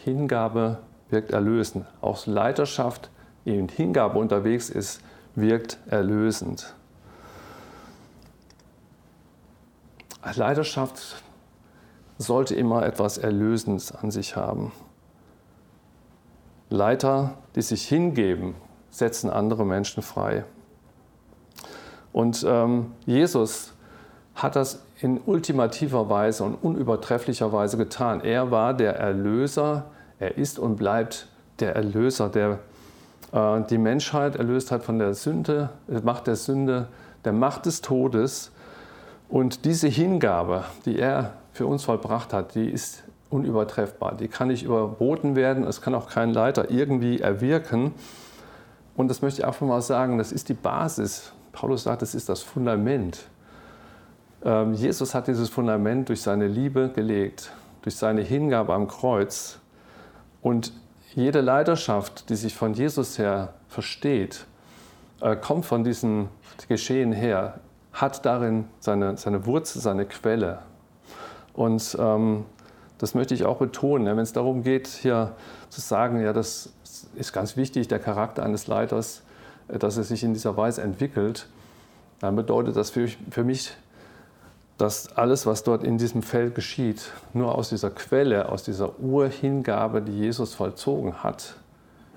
Hingabe 0.04 0.78
wirkt 1.08 1.32
erlösend. 1.32 1.86
Auch 2.00 2.26
Leiterschaft, 2.26 3.10
die 3.44 3.56
in 3.56 3.68
Hingabe 3.68 4.18
unterwegs 4.18 4.70
ist, 4.70 5.00
wirkt 5.34 5.78
erlösend. 5.86 6.74
Leiterschaft 10.36 11.22
sollte 12.18 12.54
immer 12.54 12.84
etwas 12.84 13.18
Erlösendes 13.18 13.92
an 13.92 14.10
sich 14.10 14.36
haben. 14.36 14.72
Leiter, 16.70 17.36
die 17.54 17.62
sich 17.62 17.86
hingeben, 17.86 18.54
setzen 18.90 19.30
andere 19.30 19.64
Menschen 19.64 20.02
frei. 20.02 20.44
Und 22.12 22.44
ähm, 22.48 22.92
Jesus 23.06 23.73
hat 24.34 24.56
das 24.56 24.82
in 25.00 25.20
ultimativer 25.24 26.08
Weise 26.08 26.44
und 26.44 26.54
unübertrefflicher 26.54 27.52
Weise 27.52 27.76
getan. 27.76 28.20
Er 28.20 28.50
war 28.50 28.74
der 28.74 28.96
Erlöser, 28.96 29.86
er 30.18 30.36
ist 30.38 30.58
und 30.58 30.76
bleibt 30.76 31.28
der 31.60 31.76
Erlöser, 31.76 32.28
der 32.28 32.58
äh, 33.32 33.60
die 33.68 33.78
Menschheit 33.78 34.36
erlöst 34.36 34.70
hat 34.70 34.82
von 34.82 34.98
der 34.98 35.14
Sünde, 35.14 35.70
der 35.88 36.02
Macht 36.02 36.26
der 36.26 36.36
Sünde, 36.36 36.88
der 37.24 37.32
Macht 37.32 37.66
des 37.66 37.80
Todes. 37.80 38.50
Und 39.28 39.64
diese 39.64 39.88
Hingabe, 39.88 40.64
die 40.84 40.98
er 40.98 41.34
für 41.52 41.66
uns 41.66 41.84
vollbracht 41.84 42.32
hat, 42.32 42.54
die 42.54 42.68
ist 42.68 43.04
unübertreffbar. 43.30 44.14
Die 44.16 44.28
kann 44.28 44.48
nicht 44.48 44.64
überboten 44.64 45.36
werden, 45.36 45.64
es 45.64 45.80
kann 45.80 45.94
auch 45.94 46.08
kein 46.08 46.32
Leiter 46.32 46.70
irgendwie 46.70 47.20
erwirken. 47.20 47.92
Und 48.96 49.08
das 49.08 49.22
möchte 49.22 49.40
ich 49.40 49.46
einfach 49.46 49.66
mal 49.66 49.82
sagen, 49.82 50.18
das 50.18 50.30
ist 50.30 50.48
die 50.48 50.54
Basis. 50.54 51.32
Paulus 51.52 51.84
sagt, 51.84 52.02
das 52.02 52.14
ist 52.14 52.28
das 52.28 52.42
Fundament. 52.42 53.26
Ähm, 54.44 54.74
Jesus 54.74 55.14
hat 55.14 55.26
dieses 55.26 55.48
Fundament 55.48 56.08
durch 56.08 56.20
seine 56.20 56.46
Liebe 56.46 56.90
gelegt, 56.94 57.50
durch 57.82 57.96
seine 57.96 58.20
Hingabe 58.20 58.74
am 58.74 58.88
Kreuz. 58.88 59.58
Und 60.42 60.72
jede 61.14 61.40
Leidenschaft, 61.40 62.28
die 62.28 62.36
sich 62.36 62.54
von 62.54 62.74
Jesus 62.74 63.18
her 63.18 63.54
versteht, 63.68 64.46
äh, 65.20 65.36
kommt 65.36 65.64
von 65.64 65.82
diesem 65.82 66.28
Geschehen 66.68 67.12
her, 67.12 67.60
hat 67.92 68.26
darin 68.26 68.66
seine, 68.80 69.16
seine 69.16 69.46
Wurzel, 69.46 69.80
seine 69.80 70.04
Quelle. 70.04 70.58
Und 71.54 71.96
ähm, 71.98 72.44
das 72.98 73.14
möchte 73.14 73.34
ich 73.34 73.44
auch 73.44 73.58
betonen, 73.58 74.06
wenn 74.06 74.18
es 74.18 74.32
darum 74.32 74.62
geht, 74.62 74.88
hier 74.88 75.32
zu 75.70 75.80
sagen, 75.80 76.20
ja, 76.20 76.32
das 76.32 76.72
ist 77.14 77.32
ganz 77.32 77.56
wichtig, 77.56 77.88
der 77.88 77.98
Charakter 77.98 78.42
eines 78.42 78.66
Leiters, 78.66 79.22
äh, 79.68 79.78
dass 79.78 79.96
er 79.96 80.02
sich 80.02 80.22
in 80.22 80.34
dieser 80.34 80.56
Weise 80.56 80.82
entwickelt, 80.82 81.48
dann 82.20 82.36
bedeutet 82.36 82.76
das 82.76 82.90
für, 82.90 83.08
für 83.30 83.44
mich, 83.44 83.74
dass 84.78 85.16
alles, 85.16 85.46
was 85.46 85.62
dort 85.62 85.84
in 85.84 85.98
diesem 85.98 86.22
Feld 86.22 86.54
geschieht, 86.54 87.12
nur 87.32 87.54
aus 87.54 87.68
dieser 87.68 87.90
Quelle, 87.90 88.48
aus 88.48 88.64
dieser 88.64 88.98
Urhingabe, 88.98 90.02
die 90.02 90.18
Jesus 90.18 90.54
vollzogen 90.54 91.22
hat, 91.22 91.56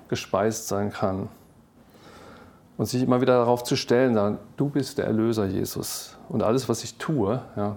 gespeist 0.08 0.68
sein 0.68 0.92
kann. 0.92 1.28
Und 2.76 2.86
sich 2.86 3.02
immer 3.02 3.20
wieder 3.20 3.38
darauf 3.38 3.64
zu 3.64 3.76
stellen, 3.76 4.14
sagen, 4.14 4.38
du 4.56 4.68
bist 4.68 4.98
der 4.98 5.06
Erlöser 5.06 5.46
Jesus. 5.46 6.16
Und 6.28 6.42
alles, 6.42 6.68
was 6.68 6.84
ich 6.84 6.96
tue, 6.96 7.40
ja, 7.56 7.76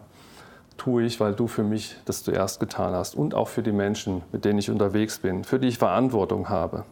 tue 0.78 1.04
ich, 1.04 1.20
weil 1.20 1.34
du 1.34 1.48
für 1.48 1.64
mich 1.64 1.96
das 2.06 2.24
zuerst 2.24 2.60
getan 2.60 2.94
hast 2.94 3.16
und 3.16 3.36
auch 3.36 3.48
für 3.48 3.62
die 3.62 3.72
Menschen, 3.72 4.24
mit 4.32 4.46
denen 4.46 4.58
ich 4.58 4.70
unterwegs 4.70 5.20
bin, 5.20 5.44
für 5.44 5.60
die 5.60 5.68
ich 5.68 5.78
Verantwortung 5.78 6.50
habe. 6.50 6.86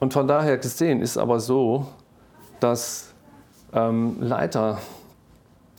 Und 0.00 0.12
von 0.12 0.28
daher 0.28 0.58
gesehen 0.58 1.00
ist 1.00 1.16
aber 1.18 1.40
so, 1.40 1.86
dass 2.60 3.12
ähm, 3.72 4.16
Leiter 4.20 4.78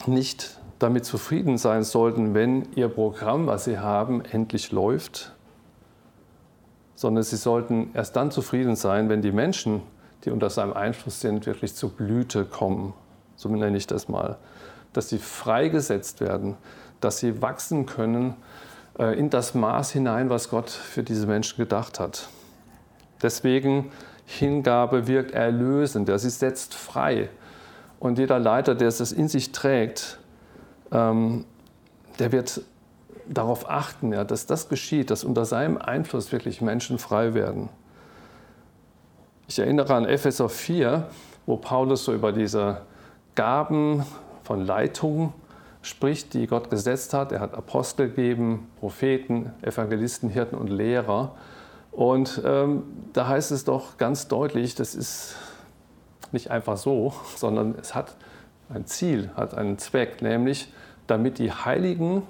nicht 0.05 0.59
damit 0.79 1.05
zufrieden 1.05 1.57
sein 1.57 1.83
sollten, 1.83 2.33
wenn 2.33 2.67
ihr 2.75 2.87
Programm, 2.89 3.47
was 3.47 3.65
sie 3.65 3.79
haben, 3.79 4.23
endlich 4.23 4.71
läuft, 4.71 5.33
sondern 6.95 7.23
sie 7.23 7.37
sollten 7.37 7.89
erst 7.93 8.15
dann 8.15 8.31
zufrieden 8.31 8.75
sein, 8.75 9.09
wenn 9.09 9.21
die 9.21 9.31
Menschen, 9.31 9.81
die 10.23 10.31
unter 10.31 10.49
seinem 10.49 10.73
Einfluss 10.73 11.21
sind, 11.21 11.45
wirklich 11.45 11.73
zur 11.73 11.89
Blüte 11.89 12.45
kommen. 12.45 12.93
So 13.35 13.49
nenne 13.49 13.77
ich 13.77 13.87
das 13.87 14.07
mal 14.07 14.37
dass 14.97 15.09
sie 15.09 15.19
freigesetzt 15.19 16.21
werden, 16.21 16.57
dass 17.01 17.19
sie 17.19 17.39
wachsen 17.39 17.85
können 17.85 18.35
äh, 18.97 19.17
in 19.17 19.29
das 19.29 19.53
Maß 19.53 19.91
hinein, 19.91 20.31
was 20.31 20.49
Gott 20.49 20.71
für 20.71 21.03
diese 21.03 21.27
Menschen 21.27 21.57
gedacht 21.57 21.99
hat. 21.99 22.29
Deswegen 23.21 23.91
Hingabe 24.25 25.05
wirkt 25.05 25.31
erlösend, 25.31 26.09
sie 26.19 26.29
setzt 26.31 26.73
frei. 26.73 27.29
Und 27.99 28.19
jeder 28.19 28.39
Leiter, 28.39 28.75
der 28.75 28.87
es 28.89 29.11
in 29.11 29.27
sich 29.27 29.51
trägt, 29.51 30.19
ähm, 30.91 31.45
der 32.19 32.31
wird 32.31 32.61
darauf 33.27 33.69
achten, 33.69 34.13
ja, 34.13 34.23
dass 34.23 34.45
das 34.45 34.69
geschieht, 34.69 35.11
dass 35.11 35.23
unter 35.23 35.45
seinem 35.45 35.77
Einfluss 35.77 36.31
wirklich 36.31 36.61
Menschen 36.61 36.97
frei 36.99 37.33
werden. 37.33 37.69
Ich 39.47 39.59
erinnere 39.59 39.95
an 39.95 40.05
Epheser 40.05 40.49
4, 40.49 41.07
wo 41.45 41.57
Paulus 41.57 42.05
so 42.05 42.13
über 42.13 42.31
diese 42.31 42.81
Gaben 43.35 44.03
von 44.43 44.65
Leitung 44.65 45.33
spricht, 45.81 46.33
die 46.33 46.47
Gott 46.47 46.69
gesetzt 46.69 47.13
hat. 47.13 47.31
Er 47.31 47.39
hat 47.39 47.53
Apostel 47.53 48.09
gegeben, 48.09 48.67
Propheten, 48.79 49.53
Evangelisten, 49.61 50.29
Hirten 50.29 50.57
und 50.57 50.67
Lehrer. 50.67 51.35
Und 51.91 52.41
ähm, 52.45 52.83
da 53.13 53.27
heißt 53.27 53.51
es 53.51 53.63
doch 53.63 53.97
ganz 53.97 54.27
deutlich, 54.27 54.75
das 54.75 54.95
ist 54.95 55.35
nicht 56.33 56.51
einfach 56.51 56.77
so, 56.77 57.13
sondern 57.35 57.75
es 57.79 57.95
hat 57.95 58.15
ein 58.69 58.85
Ziel, 58.85 59.31
hat 59.35 59.53
einen 59.53 59.77
Zweck, 59.77 60.21
nämlich 60.21 60.71
damit 61.07 61.39
die 61.39 61.51
Heiligen 61.51 62.23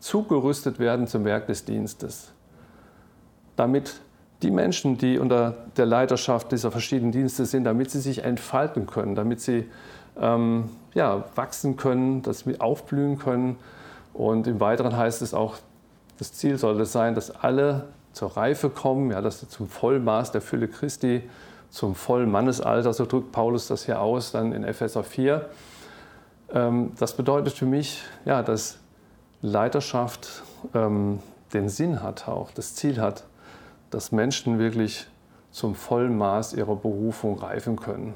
zugerüstet 0.00 0.78
werden 0.78 1.06
zum 1.06 1.24
Werk 1.24 1.46
des 1.46 1.64
Dienstes. 1.64 2.32
Damit 3.56 4.00
die 4.42 4.50
Menschen, 4.50 4.98
die 4.98 5.18
unter 5.18 5.54
der 5.76 5.86
Leiterschaft 5.86 6.52
dieser 6.52 6.70
verschiedenen 6.70 7.12
Dienste 7.12 7.46
sind, 7.46 7.64
damit 7.64 7.90
sie 7.90 8.00
sich 8.00 8.24
entfalten 8.24 8.86
können, 8.86 9.14
damit 9.14 9.40
sie 9.40 9.70
ähm, 10.20 10.70
ja, 10.92 11.24
wachsen 11.34 11.76
können, 11.76 12.22
dass 12.22 12.46
wir 12.46 12.60
aufblühen 12.60 13.18
können. 13.18 13.56
Und 14.12 14.46
im 14.46 14.60
Weiteren 14.60 14.96
heißt 14.96 15.22
es 15.22 15.34
auch, 15.34 15.56
das 16.18 16.32
Ziel 16.32 16.58
sollte 16.58 16.84
sein, 16.84 17.14
dass 17.14 17.30
alle 17.30 17.86
zur 18.12 18.36
Reife 18.36 18.70
kommen, 18.70 19.10
ja, 19.10 19.20
dass 19.20 19.40
sie 19.40 19.48
zum 19.48 19.68
Vollmaß 19.68 20.32
der 20.32 20.40
Fülle 20.40 20.68
Christi, 20.68 21.22
zum 21.74 21.96
vollen 21.96 22.30
Mannesalter, 22.30 22.92
so 22.92 23.04
drückt 23.04 23.32
Paulus 23.32 23.66
das 23.66 23.84
hier 23.84 24.00
aus, 24.00 24.30
dann 24.30 24.52
in 24.52 24.62
Epheser 24.62 25.02
4. 25.02 25.44
Ähm, 26.52 26.92
das 27.00 27.16
bedeutet 27.16 27.54
für 27.54 27.66
mich, 27.66 28.00
ja, 28.24 28.44
dass 28.44 28.78
Leiterschaft, 29.42 30.44
ähm, 30.72 31.18
den 31.52 31.68
Sinn 31.68 32.00
hat, 32.00 32.28
auch 32.28 32.52
das 32.52 32.76
Ziel 32.76 33.00
hat, 33.00 33.24
dass 33.90 34.12
Menschen 34.12 34.60
wirklich 34.60 35.08
zum 35.50 35.74
vollen 35.74 36.16
Maß 36.16 36.52
ihrer 36.52 36.76
Berufung 36.76 37.40
reifen 37.40 37.74
können. 37.74 38.14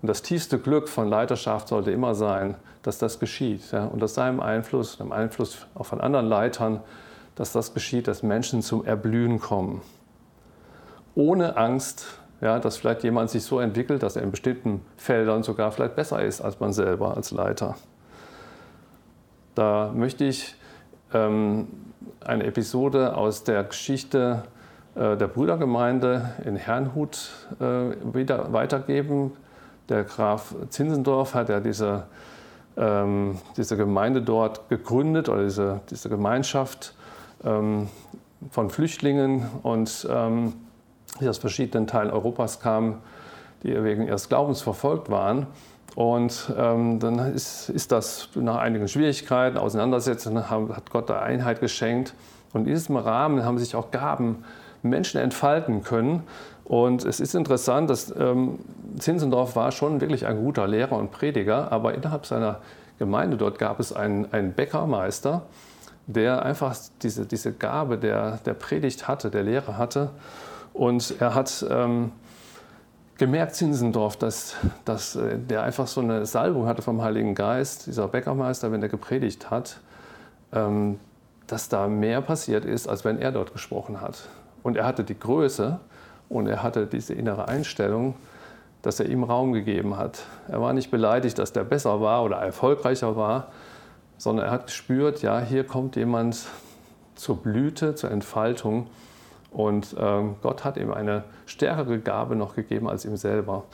Und 0.00 0.06
das 0.06 0.22
tiefste 0.22 0.60
Glück 0.60 0.88
von 0.88 1.08
Leiterschaft 1.08 1.66
sollte 1.66 1.90
immer 1.90 2.14
sein, 2.14 2.54
dass 2.84 2.96
das 2.96 3.18
geschieht. 3.18 3.72
Ja, 3.72 3.86
unter 3.86 4.06
seinem 4.06 4.38
Einfluss, 4.38 4.98
dem 4.98 5.10
Einfluss 5.10 5.66
auch 5.74 5.86
von 5.86 6.00
anderen 6.00 6.26
Leitern, 6.26 6.80
dass 7.34 7.50
das 7.50 7.74
geschieht, 7.74 8.06
dass 8.06 8.22
Menschen 8.22 8.62
zum 8.62 8.84
Erblühen 8.84 9.40
kommen. 9.40 9.82
Ohne 11.16 11.56
Angst, 11.56 12.21
ja, 12.42 12.58
dass 12.58 12.76
vielleicht 12.76 13.04
jemand 13.04 13.30
sich 13.30 13.44
so 13.44 13.60
entwickelt, 13.60 14.02
dass 14.02 14.16
er 14.16 14.22
in 14.22 14.32
bestimmten 14.32 14.84
Feldern 14.96 15.44
sogar 15.44 15.70
vielleicht 15.70 15.94
besser 15.94 16.20
ist 16.22 16.40
als 16.40 16.58
man 16.58 16.72
selber 16.72 17.16
als 17.16 17.30
Leiter. 17.30 17.76
Da 19.54 19.92
möchte 19.94 20.24
ich 20.24 20.56
ähm, 21.14 21.68
eine 22.20 22.44
Episode 22.44 23.16
aus 23.16 23.44
der 23.44 23.62
Geschichte 23.62 24.42
äh, 24.96 25.16
der 25.16 25.28
Brüdergemeinde 25.28 26.32
in 26.44 26.56
Herrnhut 26.56 27.30
äh, 27.60 27.64
wieder 28.12 28.52
weitergeben. 28.52 29.32
Der 29.88 30.02
Graf 30.02 30.52
Zinsendorf 30.68 31.34
hat 31.34 31.48
ja 31.48 31.60
diese, 31.60 32.06
ähm, 32.76 33.38
diese 33.56 33.76
Gemeinde 33.76 34.20
dort 34.20 34.68
gegründet 34.68 35.28
oder 35.28 35.44
diese, 35.44 35.80
diese 35.90 36.08
Gemeinschaft 36.08 36.94
ähm, 37.44 37.88
von 38.50 38.68
Flüchtlingen 38.68 39.46
und 39.62 40.08
ähm, 40.10 40.54
die 41.20 41.28
aus 41.28 41.38
verschiedenen 41.38 41.86
Teilen 41.86 42.10
Europas 42.10 42.60
kamen, 42.60 42.98
die 43.62 43.82
wegen 43.84 44.06
ihres 44.06 44.28
Glaubens 44.28 44.62
verfolgt 44.62 45.10
waren. 45.10 45.46
Und 45.94 46.52
ähm, 46.56 47.00
dann 47.00 47.18
ist, 47.18 47.68
ist, 47.68 47.92
das 47.92 48.30
nach 48.34 48.56
einigen 48.56 48.88
Schwierigkeiten, 48.88 49.58
Auseinandersetzungen, 49.58 50.48
hat 50.48 50.90
Gott 50.90 51.10
da 51.10 51.20
Einheit 51.20 51.60
geschenkt. 51.60 52.14
Und 52.52 52.62
in 52.62 52.74
diesem 52.74 52.96
Rahmen 52.96 53.44
haben 53.44 53.58
sich 53.58 53.76
auch 53.76 53.90
Gaben 53.90 54.44
Menschen 54.82 55.20
entfalten 55.20 55.82
können. 55.82 56.22
Und 56.64 57.04
es 57.04 57.20
ist 57.20 57.34
interessant, 57.34 57.90
dass 57.90 58.14
ähm, 58.16 58.58
Zinzendorf 58.98 59.56
war 59.56 59.72
schon 59.72 60.00
wirklich 60.00 60.26
ein 60.26 60.42
guter 60.42 60.66
Lehrer 60.66 60.96
und 60.96 61.10
Prediger, 61.10 61.70
aber 61.70 61.94
innerhalb 61.94 62.24
seiner 62.24 62.60
Gemeinde 62.98 63.36
dort 63.36 63.58
gab 63.58 63.80
es 63.80 63.92
einen, 63.92 64.32
einen 64.32 64.52
Bäckermeister, 64.52 65.42
der 66.06 66.44
einfach 66.44 66.76
diese, 67.02 67.26
diese 67.26 67.52
Gabe 67.52 67.98
der, 67.98 68.38
der 68.46 68.54
Predigt 68.54 69.08
hatte, 69.08 69.30
der 69.30 69.42
Lehre 69.42 69.76
hatte. 69.76 70.10
Und 70.72 71.20
er 71.20 71.34
hat 71.34 71.64
ähm, 71.68 72.12
gemerkt, 73.18 73.54
Zinsendorf, 73.54 74.16
dass, 74.16 74.56
dass 74.84 75.16
äh, 75.16 75.38
der 75.38 75.62
einfach 75.62 75.86
so 75.86 76.00
eine 76.00 76.26
Salbung 76.26 76.66
hatte 76.66 76.82
vom 76.82 77.02
Heiligen 77.02 77.34
Geist, 77.34 77.86
dieser 77.86 78.08
Bäckermeister, 78.08 78.72
wenn 78.72 78.82
er 78.82 78.88
gepredigt 78.88 79.50
hat, 79.50 79.80
ähm, 80.52 80.98
dass 81.46 81.68
da 81.68 81.88
mehr 81.88 82.20
passiert 82.20 82.64
ist, 82.64 82.88
als 82.88 83.04
wenn 83.04 83.18
er 83.18 83.32
dort 83.32 83.52
gesprochen 83.52 84.00
hat. 84.00 84.28
Und 84.62 84.76
er 84.76 84.86
hatte 84.86 85.04
die 85.04 85.18
Größe 85.18 85.78
und 86.28 86.46
er 86.46 86.62
hatte 86.62 86.86
diese 86.86 87.14
innere 87.14 87.48
Einstellung, 87.48 88.14
dass 88.80 88.98
er 88.98 89.08
ihm 89.08 89.22
Raum 89.22 89.52
gegeben 89.52 89.96
hat. 89.96 90.22
Er 90.48 90.60
war 90.60 90.72
nicht 90.72 90.90
beleidigt, 90.90 91.38
dass 91.38 91.52
der 91.52 91.64
besser 91.64 92.00
war 92.00 92.24
oder 92.24 92.38
erfolgreicher 92.38 93.16
war, 93.16 93.48
sondern 94.18 94.46
er 94.46 94.52
hat 94.52 94.66
gespürt, 94.66 95.22
ja, 95.22 95.40
hier 95.40 95.64
kommt 95.64 95.96
jemand 95.96 96.46
zur 97.14 97.36
Blüte, 97.36 97.94
zur 97.94 98.10
Entfaltung 98.10 98.88
und 99.52 99.94
ähm, 99.98 100.36
Gott 100.42 100.64
hat 100.64 100.76
ihm 100.76 100.92
eine 100.92 101.24
stärkere 101.46 101.98
Gabe 101.98 102.36
noch 102.36 102.54
gegeben 102.54 102.88
als 102.88 103.04
ihm 103.04 103.16
selber. 103.16 103.64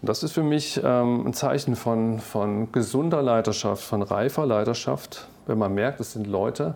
Und 0.00 0.08
das 0.08 0.22
ist 0.22 0.32
für 0.32 0.42
mich 0.42 0.80
ähm, 0.82 1.26
ein 1.26 1.34
Zeichen 1.34 1.76
von, 1.76 2.18
von 2.20 2.72
gesunder 2.72 3.22
Leiterschaft, 3.22 3.84
von 3.84 4.02
reifer 4.02 4.46
Leiterschaft, 4.46 5.28
wenn 5.46 5.58
man 5.58 5.74
merkt, 5.74 6.00
es 6.00 6.12
sind 6.12 6.26
Leute, 6.26 6.74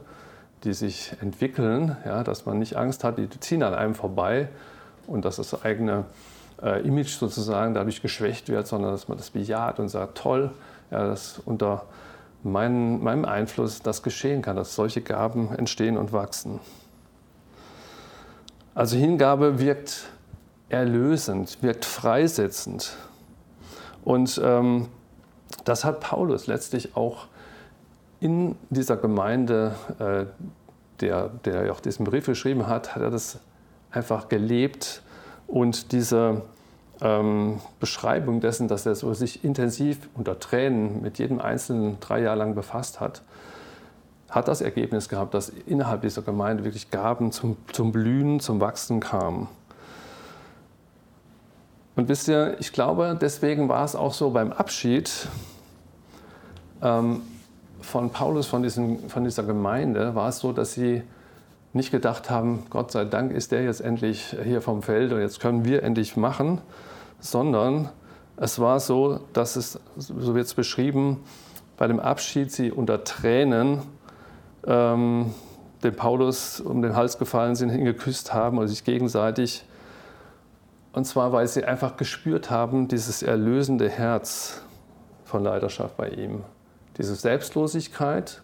die 0.64 0.72
sich 0.72 1.12
entwickeln, 1.20 1.96
ja, 2.04 2.22
dass 2.22 2.46
man 2.46 2.58
nicht 2.58 2.76
Angst 2.76 3.04
hat, 3.04 3.18
die 3.18 3.28
ziehen 3.40 3.62
an 3.62 3.74
einem 3.74 3.94
vorbei 3.94 4.48
und 5.06 5.24
dass 5.24 5.36
das 5.36 5.64
eigene 5.64 6.04
äh, 6.62 6.86
Image 6.86 7.10
sozusagen 7.10 7.74
dadurch 7.74 8.02
geschwächt 8.02 8.48
wird, 8.48 8.66
sondern 8.66 8.92
dass 8.92 9.08
man 9.08 9.16
das 9.16 9.30
bejaht 9.30 9.80
und 9.80 9.88
sagt, 9.88 10.18
toll, 10.18 10.50
ja, 10.90 11.06
dass 11.06 11.40
unter 11.44 11.84
mein, 12.42 13.02
meinem 13.02 13.24
Einfluss 13.24 13.82
das 13.82 14.02
geschehen 14.02 14.42
kann, 14.42 14.56
dass 14.56 14.74
solche 14.74 15.00
Gaben 15.00 15.52
entstehen 15.54 15.96
und 15.96 16.12
wachsen. 16.12 16.60
Also 18.76 18.98
Hingabe 18.98 19.58
wirkt 19.58 20.04
erlösend, 20.68 21.62
wirkt 21.62 21.86
freisetzend. 21.86 22.94
Und 24.04 24.38
ähm, 24.44 24.88
das 25.64 25.86
hat 25.86 26.00
Paulus 26.00 26.46
letztlich 26.46 26.94
auch 26.94 27.28
in 28.20 28.54
dieser 28.68 28.98
Gemeinde, 28.98 29.74
äh, 29.98 30.26
der, 31.00 31.30
der 31.46 31.72
auch 31.72 31.80
diesen 31.80 32.04
Brief 32.04 32.26
geschrieben 32.26 32.66
hat, 32.66 32.94
hat 32.94 33.02
er 33.02 33.10
das 33.10 33.38
einfach 33.92 34.28
gelebt 34.28 35.00
und 35.46 35.92
diese 35.92 36.42
ähm, 37.00 37.60
Beschreibung 37.80 38.42
dessen, 38.42 38.68
dass 38.68 38.84
er 38.84 38.94
so 38.94 39.14
sich 39.14 39.42
intensiv 39.42 40.10
unter 40.14 40.38
Tränen 40.38 41.00
mit 41.00 41.18
jedem 41.18 41.40
Einzelnen 41.40 41.98
drei 42.00 42.20
Jahre 42.20 42.40
lang 42.40 42.54
befasst 42.54 43.00
hat, 43.00 43.22
hat 44.28 44.48
das 44.48 44.60
Ergebnis 44.60 45.08
gehabt, 45.08 45.34
dass 45.34 45.48
innerhalb 45.66 46.02
dieser 46.02 46.22
Gemeinde 46.22 46.64
wirklich 46.64 46.90
Gaben 46.90 47.32
zum, 47.32 47.56
zum 47.72 47.92
Blühen, 47.92 48.40
zum 48.40 48.60
Wachsen 48.60 49.00
kamen. 49.00 49.48
Und 51.94 52.08
wisst 52.08 52.28
ihr, 52.28 52.56
ich 52.60 52.72
glaube, 52.72 53.16
deswegen 53.18 53.68
war 53.68 53.84
es 53.84 53.96
auch 53.96 54.12
so 54.12 54.30
beim 54.30 54.52
Abschied 54.52 55.28
ähm, 56.82 57.22
von 57.80 58.10
Paulus, 58.10 58.46
von, 58.46 58.62
diesen, 58.62 59.08
von 59.08 59.24
dieser 59.24 59.44
Gemeinde, 59.44 60.14
war 60.14 60.28
es 60.28 60.40
so, 60.40 60.52
dass 60.52 60.74
sie 60.74 61.02
nicht 61.72 61.90
gedacht 61.90 62.28
haben, 62.30 62.64
Gott 62.70 62.90
sei 62.90 63.04
Dank 63.04 63.32
ist 63.32 63.52
der 63.52 63.62
jetzt 63.64 63.80
endlich 63.80 64.34
hier 64.44 64.60
vom 64.60 64.82
Feld 64.82 65.12
und 65.12 65.20
jetzt 65.20 65.40
können 65.40 65.64
wir 65.64 65.82
endlich 65.82 66.16
machen, 66.16 66.60
sondern 67.20 67.90
es 68.36 68.58
war 68.58 68.80
so, 68.80 69.20
dass 69.32 69.56
es, 69.56 69.78
so 69.96 70.34
wird 70.34 70.46
es 70.46 70.54
beschrieben, 70.54 71.22
bei 71.76 71.86
dem 71.86 72.00
Abschied 72.00 72.50
sie 72.52 72.70
unter 72.70 73.04
Tränen 73.04 73.82
ähm, 74.66 75.32
dem 75.82 75.94
Paulus 75.94 76.60
um 76.60 76.82
den 76.82 76.96
Hals 76.96 77.18
gefallen 77.18 77.54
sind, 77.54 77.70
hingeküsst 77.70 78.34
haben 78.34 78.58
oder 78.58 78.68
sich 78.68 78.84
gegenseitig. 78.84 79.64
Und 80.92 81.04
zwar, 81.04 81.32
weil 81.32 81.46
sie 81.46 81.64
einfach 81.64 81.96
gespürt 81.96 82.50
haben, 82.50 82.88
dieses 82.88 83.22
erlösende 83.22 83.88
Herz 83.88 84.62
von 85.24 85.42
Leidenschaft 85.42 85.96
bei 85.96 86.08
ihm. 86.08 86.42
Diese 86.96 87.14
Selbstlosigkeit, 87.14 88.42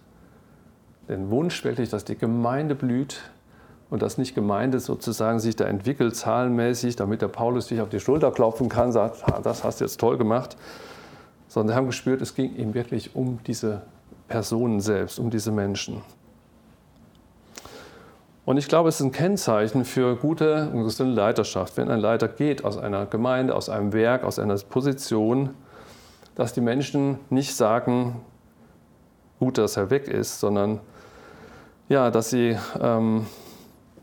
den 1.09 1.31
Wunsch 1.31 1.65
wirklich, 1.65 1.89
dass 1.89 2.05
die 2.05 2.17
Gemeinde 2.17 2.75
blüht 2.75 3.21
und 3.89 4.03
dass 4.03 4.19
nicht 4.19 4.35
Gemeinde 4.35 4.81
sozusagen 4.81 5.41
sich 5.41 5.57
da 5.57 5.65
entwickelt, 5.65 6.15
zahlenmäßig, 6.15 6.97
damit 6.97 7.23
der 7.23 7.29
Paulus 7.29 7.69
sich 7.69 7.81
auf 7.81 7.89
die 7.89 8.01
Schulter 8.01 8.31
klopfen 8.31 8.69
kann, 8.69 8.93
sagt, 8.93 9.25
das 9.43 9.65
hast 9.65 9.81
du 9.81 9.85
jetzt 9.85 9.99
toll 9.99 10.19
gemacht, 10.19 10.57
sondern 11.49 11.75
sie 11.75 11.77
haben 11.77 11.87
gespürt, 11.87 12.21
es 12.21 12.35
ging 12.35 12.55
ihm 12.57 12.75
wirklich 12.75 13.15
um 13.17 13.39
diese 13.47 13.83
Personen 14.33 14.81
selbst, 14.81 15.19
um 15.19 15.29
diese 15.29 15.53
Menschen. 15.53 16.01
Und 18.47 18.57
ich 18.57 18.67
glaube, 18.67 18.89
es 18.89 18.97
ist 18.97 19.03
ein 19.03 19.13
Kennzeichen 19.13 19.85
für 19.85 20.17
gute 20.17 20.71
und 20.73 20.85
gesunde 20.85 21.13
Leiterschaft, 21.13 21.77
wenn 21.77 21.91
ein 21.91 22.01
Leiter 22.01 22.29
geht 22.29 22.65
aus 22.65 22.79
einer 22.79 23.05
Gemeinde, 23.05 23.55
aus 23.55 23.69
einem 23.69 23.93
Werk, 23.93 24.25
aus 24.25 24.39
einer 24.39 24.57
Position, 24.57 25.51
dass 26.35 26.55
die 26.55 26.63
Menschen 26.63 27.19
nicht 27.29 27.55
sagen, 27.55 28.23
gut, 29.39 29.59
dass 29.59 29.77
er 29.77 29.91
weg 29.91 30.09
ist, 30.09 30.41
sondern 30.41 30.81
ja, 31.91 32.11
dass 32.11 32.31
sie 32.31 32.57
ähm, 32.81 33.27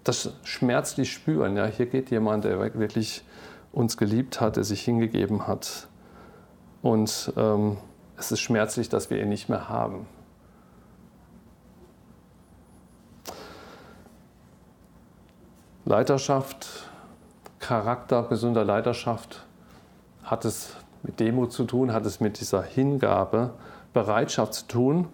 das 0.04 0.32
schmerzlich 0.44 1.12
spüren. 1.12 1.58
Ja, 1.58 1.66
hier 1.66 1.88
geht 1.88 2.12
jemand, 2.12 2.44
der 2.44 2.60
wirklich 2.78 3.24
uns 3.72 3.98
geliebt 3.98 4.40
hat, 4.40 4.58
der 4.58 4.64
sich 4.64 4.82
hingegeben 4.84 5.48
hat. 5.48 5.88
Und 6.84 7.34
ähm, 7.36 7.78
es 8.16 8.32
ist 8.32 8.42
schmerzlich, 8.42 8.90
dass 8.90 9.10
wir 9.10 9.20
ihn 9.20 9.30
nicht 9.30 9.50
mehr 9.50 9.70
haben. 9.70 10.06
Leiterschaft, 15.90 16.88
Charakter 17.58 18.22
gesunder 18.22 18.64
Leiterschaft 18.64 19.44
hat 20.24 20.46
es 20.46 20.76
mit 21.02 21.20
Demut 21.20 21.52
zu 21.52 21.64
tun, 21.64 21.94
hat 21.94 22.06
es 22.06 22.20
mit 22.20 22.40
dieser 22.40 22.62
Hingabe, 22.62 23.56
Bereitschaft 23.92 24.54
zu 24.54 24.68
tun. 24.68 25.08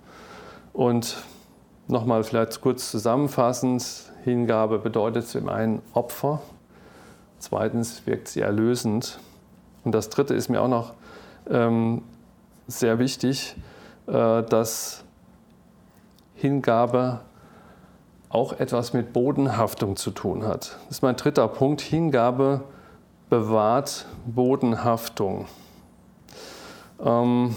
Und 0.73 1.15
nochmal 1.87 2.25
vielleicht 2.25 2.59
kurz 2.59 2.91
zusammenfassend, 2.91 4.11
Hingabe 4.25 4.77
bedeutet 4.77 5.29
zum 5.29 5.47
einen 5.47 5.81
Opfer, 5.93 6.41
zweitens 7.39 8.05
wirkt 8.05 8.27
sie 8.27 8.41
erlösend. 8.41 9.19
Und 9.85 9.93
das 9.93 10.09
Dritte 10.09 10.33
ist 10.33 10.49
mir 10.49 10.61
auch 10.61 10.67
noch 10.67 10.93
ähm, 11.49 12.03
sehr 12.67 12.99
wichtig, 12.99 13.55
äh, 14.07 14.43
dass 14.43 15.05
Hingabe 16.33 17.21
auch 18.35 18.59
etwas 18.59 18.91
mit 18.91 19.13
Bodenhaftung 19.13 19.95
zu 19.95 20.11
tun 20.11 20.45
hat. 20.45 20.77
Das 20.87 20.97
ist 20.97 21.01
mein 21.01 21.15
dritter 21.15 21.47
Punkt. 21.47 21.79
Hingabe 21.79 22.61
bewahrt 23.29 24.05
Bodenhaftung. 24.25 25.45
Ähm, 27.03 27.55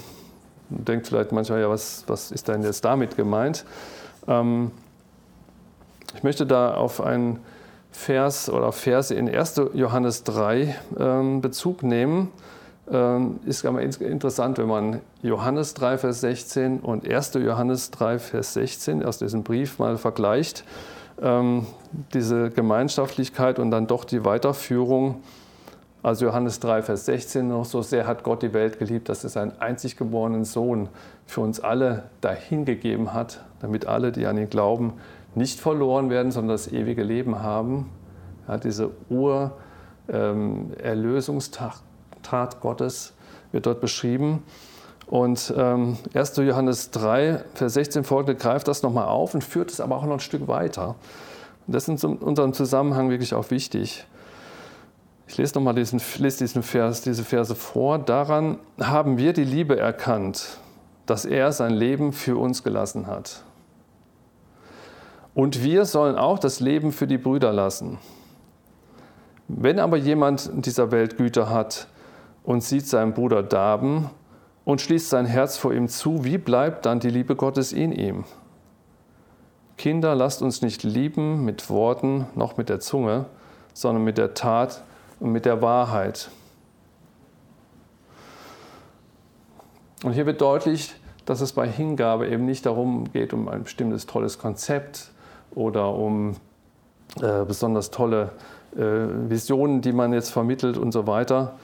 denkt 0.68 1.08
vielleicht 1.08 1.32
manchmal, 1.32 1.60
ja, 1.60 1.68
was, 1.68 2.04
was 2.06 2.30
ist 2.30 2.46
denn 2.46 2.62
jetzt 2.62 2.84
damit 2.84 3.16
gemeint? 3.16 3.64
Ähm, 4.28 4.70
Ich 6.14 6.22
möchte 6.22 6.46
da 6.46 6.74
auf 6.74 7.00
einen 7.00 7.40
Vers 7.90 8.48
oder 8.48 8.70
Verse 8.70 9.12
in 9.12 9.28
1. 9.28 9.60
Johannes 9.74 10.22
3 10.22 10.76
ähm, 10.98 11.40
Bezug 11.40 11.82
nehmen. 11.82 12.30
Ähm, 12.90 13.38
ist 13.44 13.66
aber 13.66 13.82
interessant, 13.82 14.56
wenn 14.58 14.68
man 14.68 15.00
Johannes 15.22 15.74
3, 15.74 15.98
Vers 15.98 16.22
16 16.22 16.80
und 16.80 17.06
1. 17.06 17.34
Johannes 17.34 17.90
3, 17.90 18.18
Vers 18.18 18.54
16 18.54 19.04
aus 19.04 19.18
diesem 19.18 19.42
Brief 19.42 19.78
mal 19.78 19.98
vergleicht. 19.98 20.64
Ähm, 21.20 21.66
diese 22.14 22.48
Gemeinschaftlichkeit 22.50 23.58
und 23.58 23.70
dann 23.70 23.86
doch 23.86 24.04
die 24.04 24.24
Weiterführung. 24.24 25.22
Also 26.02 26.24
Johannes 26.26 26.60
3, 26.60 26.82
Vers 26.82 27.04
16 27.06 27.48
noch, 27.48 27.64
so 27.66 27.82
sehr 27.82 28.06
hat 28.06 28.22
Gott 28.22 28.42
die 28.42 28.54
Welt 28.54 28.78
geliebt, 28.78 29.10
dass 29.10 29.24
er 29.24 29.30
seinen 29.30 29.60
einzig 29.60 29.96
geborenen 29.96 30.44
Sohn 30.44 30.88
für 31.26 31.40
uns 31.42 31.58
alle 31.60 32.04
dahingegeben 32.20 33.12
hat, 33.12 33.44
damit 33.60 33.86
alle, 33.86 34.12
die 34.12 34.26
an 34.26 34.38
ihn 34.38 34.48
glauben, 34.48 34.94
nicht 35.34 35.60
verloren 35.60 36.08
werden, 36.08 36.32
sondern 36.32 36.54
das 36.54 36.72
ewige 36.72 37.02
Leben 37.02 37.42
haben. 37.42 37.90
Ja, 38.46 38.56
diese 38.56 38.92
Ur-Erlösungstat 39.10 41.82
ähm, 42.22 42.60
Gottes 42.60 43.14
wird 43.52 43.66
dort 43.66 43.80
beschrieben. 43.80 44.42
Und 45.06 45.54
ähm, 45.56 45.96
1. 46.12 46.36
Johannes 46.36 46.90
3, 46.90 47.44
Vers 47.54 47.74
16 47.74 48.04
folgende 48.04 48.34
greift 48.34 48.68
das 48.68 48.82
nochmal 48.82 49.06
auf 49.06 49.34
und 49.34 49.42
führt 49.42 49.70
es 49.70 49.80
aber 49.80 49.96
auch 49.96 50.04
noch 50.04 50.14
ein 50.14 50.20
Stück 50.20 50.48
weiter. 50.48 50.96
Und 51.66 51.74
das 51.74 51.88
ist 51.88 52.04
in 52.04 52.16
unserem 52.16 52.52
Zusammenhang 52.52 53.08
wirklich 53.08 53.32
auch 53.32 53.50
wichtig. 53.50 54.06
Ich 55.26 55.36
lese 55.36 55.54
nochmal 55.54 55.74
diesen, 55.74 56.00
lese 56.18 56.38
diesen 56.38 56.62
Vers, 56.62 57.02
diese 57.02 57.24
Verse 57.24 57.54
vor. 57.54 57.98
Daran 57.98 58.58
haben 58.80 59.18
wir 59.18 59.32
die 59.32 59.44
Liebe 59.44 59.78
erkannt, 59.78 60.58
dass 61.06 61.24
er 61.24 61.52
sein 61.52 61.72
Leben 61.72 62.12
für 62.12 62.36
uns 62.36 62.62
gelassen 62.62 63.06
hat. 63.06 63.44
Und 65.34 65.62
wir 65.62 65.84
sollen 65.84 66.16
auch 66.16 66.38
das 66.38 66.60
Leben 66.60 66.92
für 66.92 67.06
die 67.06 67.18
Brüder 67.18 67.52
lassen. 67.52 67.98
Wenn 69.46 69.78
aber 69.78 69.96
jemand 69.96 70.46
in 70.46 70.62
dieser 70.62 70.90
Welt 70.90 71.16
Güter 71.16 71.48
hat 71.48 71.88
und 72.48 72.64
sieht 72.64 72.86
seinen 72.86 73.12
Bruder 73.12 73.42
darben 73.42 74.08
und 74.64 74.80
schließt 74.80 75.10
sein 75.10 75.26
Herz 75.26 75.58
vor 75.58 75.74
ihm 75.74 75.86
zu, 75.86 76.24
wie 76.24 76.38
bleibt 76.38 76.86
dann 76.86 76.98
die 76.98 77.10
Liebe 77.10 77.36
Gottes 77.36 77.74
in 77.74 77.92
ihm? 77.92 78.24
Kinder, 79.76 80.14
lasst 80.14 80.40
uns 80.40 80.62
nicht 80.62 80.82
lieben 80.82 81.44
mit 81.44 81.68
Worten 81.68 82.26
noch 82.34 82.56
mit 82.56 82.70
der 82.70 82.80
Zunge, 82.80 83.26
sondern 83.74 84.02
mit 84.02 84.16
der 84.16 84.32
Tat 84.32 84.82
und 85.20 85.30
mit 85.30 85.44
der 85.44 85.60
Wahrheit. 85.60 86.30
Und 90.02 90.14
hier 90.14 90.24
wird 90.24 90.40
deutlich, 90.40 90.94
dass 91.26 91.42
es 91.42 91.52
bei 91.52 91.68
Hingabe 91.68 92.28
eben 92.28 92.46
nicht 92.46 92.64
darum 92.64 93.12
geht, 93.12 93.34
um 93.34 93.48
ein 93.48 93.64
bestimmtes 93.64 94.06
tolles 94.06 94.38
Konzept, 94.38 95.10
oder 95.54 95.92
um 95.92 96.36
äh, 97.20 97.44
besonders 97.46 97.90
tolle 97.90 98.30
äh, 98.74 98.80
Visionen, 99.28 99.82
die 99.82 99.92
man 99.92 100.14
jetzt 100.14 100.30
vermittelt 100.30 100.78
und 100.78 100.92
so 100.92 101.06
weiter, 101.06 101.56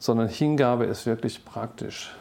sondern 0.00 0.28
Hingabe 0.28 0.86
ist 0.86 1.06
wirklich 1.06 1.44
praktisch. 1.44 2.12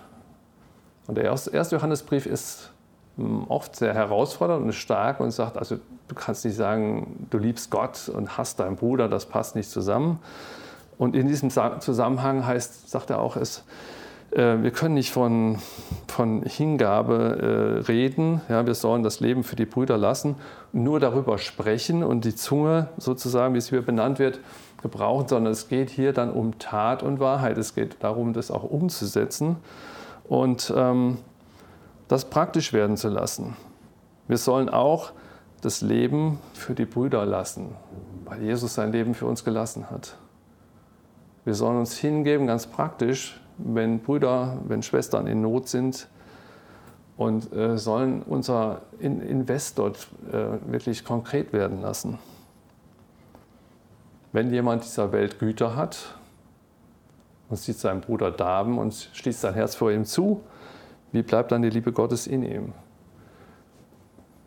Und 1.08 1.16
der 1.16 1.24
erste 1.24 1.76
Johannesbrief 1.76 2.28
ist 2.28 2.70
hm, 3.18 3.46
oft 3.48 3.76
sehr 3.76 3.96
herausfordernd 3.96 4.64
und 4.64 4.74
stark 4.74 5.20
und 5.20 5.32
sagt, 5.32 5.58
also 5.58 5.80
du 6.08 6.14
kannst 6.14 6.46
nicht 6.46 6.56
sagen, 6.56 7.28
du 7.32 7.40
liebst 7.40 7.72
Gott 7.72 8.08
und 8.10 8.38
hast 8.38 8.60
deinen 8.60 8.76
Bruder, 8.76 9.10
das 9.10 9.26
passt 9.26 9.56
nicht 9.56 9.72
zusammen. 9.72 10.20
Und 11.00 11.16
in 11.16 11.28
diesem 11.28 11.50
Zusammenhang 11.50 12.46
heißt, 12.46 12.90
sagt 12.90 13.10
er 13.10 13.20
auch, 13.20 13.38
es 13.38 13.64
äh, 14.32 14.62
wir 14.62 14.72
können 14.72 14.94
nicht 14.94 15.12
von, 15.12 15.58
von 16.08 16.44
Hingabe 16.44 17.80
äh, 17.86 17.92
reden. 17.92 18.42
Ja, 18.50 18.66
wir 18.66 18.76
sollen 18.76 19.04
das 19.04 19.20
Leben 19.20 19.44
für 19.44 19.56
die 19.56 19.66
Brüder 19.66 19.98
lassen, 19.98 20.36
nur 20.72 21.00
darüber 21.00 21.38
sprechen 21.38 22.04
und 22.04 22.26
die 22.26 22.36
Zunge 22.36 22.90
sozusagen, 22.98 23.54
wie 23.54 23.60
es 23.60 23.70
hier 23.70 23.82
benannt 23.82 24.20
wird, 24.20 24.40
gebrauchen, 24.82 25.28
sondern 25.28 25.54
es 25.54 25.68
geht 25.68 25.90
hier 25.90 26.14
dann 26.14 26.32
um 26.32 26.58
Tat 26.60 27.04
und 27.04 27.20
Wahrheit. 27.20 27.58
Es 27.58 27.76
geht 27.76 27.98
darum, 28.02 28.34
das 28.34 28.52
auch 28.52 28.64
umzusetzen 28.64 29.58
und 30.28 30.74
ähm, 30.76 31.18
das 32.08 32.26
praktisch 32.26 32.74
werden 32.74 32.98
zu 32.98 33.10
lassen. 33.10 33.56
Wir 34.28 34.38
sollen 34.38 34.70
auch 34.70 35.12
das 35.62 35.82
Leben 35.82 36.40
für 36.54 36.74
die 36.74 36.86
Brüder 36.86 37.26
lassen, 37.26 37.76
weil 38.26 38.42
Jesus 38.42 38.74
sein 38.76 38.92
Leben 38.92 39.14
für 39.14 39.26
uns 39.26 39.44
gelassen 39.44 39.90
hat. 39.90 40.16
Wir 41.46 41.54
sollen 41.54 41.78
uns 41.78 41.98
hingeben, 41.98 42.48
ganz 42.48 42.68
praktisch, 42.68 43.40
wenn 43.58 44.00
Brüder, 44.00 44.58
wenn 44.68 44.84
Schwestern 44.84 45.28
in 45.28 45.42
Not 45.42 45.68
sind 45.68 46.08
und 47.18 47.52
äh, 47.54 47.78
sollen 47.78 48.22
unser 48.22 48.82
Invest 49.00 49.78
dort 49.78 50.08
äh, 50.32 50.72
wirklich 50.72 51.04
konkret 51.04 51.52
werden 51.52 51.82
lassen. 51.82 52.18
Wenn 54.32 54.52
jemand 54.52 54.84
dieser 54.84 55.12
Welt 55.12 55.40
Güter 55.40 55.76
hat 55.76 56.16
und 57.50 57.58
sieht 57.58 57.78
seinen 57.78 58.02
Bruder 58.02 58.32
darben 58.32 58.78
und 58.78 59.10
schließt 59.14 59.42
sein 59.42 59.54
Herz 59.54 59.76
vor 59.76 59.92
ihm 59.92 60.06
zu, 60.06 60.42
wie 61.12 61.24
bleibt 61.24 61.52
dann 61.52 61.64
die 61.64 61.70
Liebe 61.70 61.92
Gottes 61.92 62.28
in 62.28 62.44
ihm? 62.44 62.74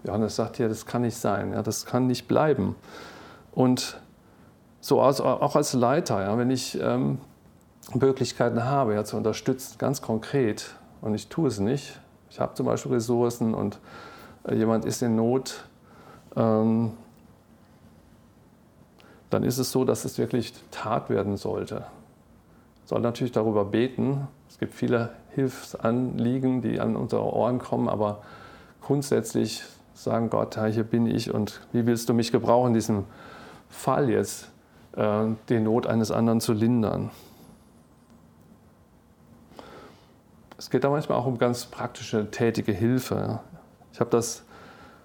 Johannes 0.04 0.36
sagt 0.36 0.56
hier, 0.56 0.68
das 0.68 0.86
kann 0.86 1.02
nicht 1.02 1.16
sein, 1.16 1.52
ja, 1.52 1.62
das 1.62 1.86
kann 1.86 2.06
nicht 2.06 2.28
bleiben. 2.28 2.76
Und 3.52 4.00
so 4.80 5.00
auch 5.00 5.56
als 5.56 5.72
Leiter, 5.74 6.22
ja, 6.22 6.36
wenn 6.38 6.50
ich 6.50 6.78
ähm, 6.80 7.18
Möglichkeiten 7.94 8.64
habe, 8.64 8.94
ja, 8.94 9.04
zu 9.04 9.16
unterstützen, 9.16 9.76
ganz 9.78 10.02
konkret, 10.02 10.74
und 11.00 11.14
ich 11.14 11.28
tue 11.28 11.48
es 11.48 11.58
nicht. 11.58 12.00
Ich 12.30 12.40
habe 12.40 12.54
zum 12.54 12.66
Beispiel 12.66 12.92
Ressourcen 12.92 13.54
und 13.54 13.80
äh, 14.44 14.54
jemand 14.54 14.84
ist 14.84 15.02
in 15.02 15.16
Not, 15.16 15.64
ähm, 16.36 16.92
dann 19.32 19.44
ist 19.44 19.58
es 19.58 19.72
so, 19.72 19.84
dass 19.84 20.04
es 20.04 20.18
wirklich 20.18 20.52
Tat 20.70 21.08
werden 21.08 21.36
sollte. 21.36 21.84
Soll 22.84 23.00
natürlich 23.00 23.32
darüber 23.32 23.64
beten. 23.64 24.28
Es 24.48 24.58
gibt 24.58 24.74
viele 24.74 25.10
Hilfsanliegen, 25.30 26.60
die 26.60 26.80
an 26.80 26.96
unsere 26.96 27.22
Ohren 27.22 27.58
kommen, 27.58 27.88
aber 27.88 28.22
grundsätzlich 28.82 29.62
sagen 29.94 30.28
Gott, 30.28 30.58
hier 30.72 30.84
bin 30.84 31.06
ich 31.06 31.32
und 31.32 31.60
wie 31.72 31.86
willst 31.86 32.08
du 32.08 32.14
mich 32.14 32.32
gebrauchen, 32.32 32.68
in 32.68 32.74
diesem 32.74 33.04
Fall 33.68 34.10
jetzt 34.10 34.50
äh, 34.96 35.26
die 35.48 35.60
Not 35.60 35.86
eines 35.86 36.10
anderen 36.10 36.40
zu 36.40 36.52
lindern. 36.52 37.10
Es 40.58 40.68
geht 40.70 40.84
da 40.84 40.90
manchmal 40.90 41.18
auch 41.18 41.26
um 41.26 41.38
ganz 41.38 41.64
praktische, 41.64 42.30
tätige 42.30 42.72
Hilfe. 42.72 43.40
Ich 43.92 44.00
habe 44.00 44.10
das 44.10 44.44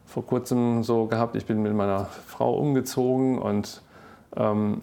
vor 0.05 0.25
kurzem 0.25 0.83
so 0.83 1.05
gehabt, 1.05 1.35
ich 1.35 1.45
bin 1.45 1.61
mit 1.61 1.73
meiner 1.73 2.05
Frau 2.05 2.53
umgezogen 2.57 3.39
und 3.39 3.81
ähm, 4.35 4.81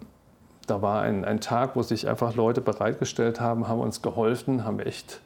da 0.67 0.81
war 0.81 1.01
ein, 1.01 1.25
ein 1.25 1.41
Tag, 1.41 1.75
wo 1.75 1.83
sich 1.83 2.07
einfach 2.07 2.35
Leute 2.35 2.61
bereitgestellt 2.61 3.39
haben, 3.39 3.67
haben 3.67 3.79
uns 3.79 4.01
geholfen, 4.01 4.65
haben 4.65 4.79
echt 4.79 5.21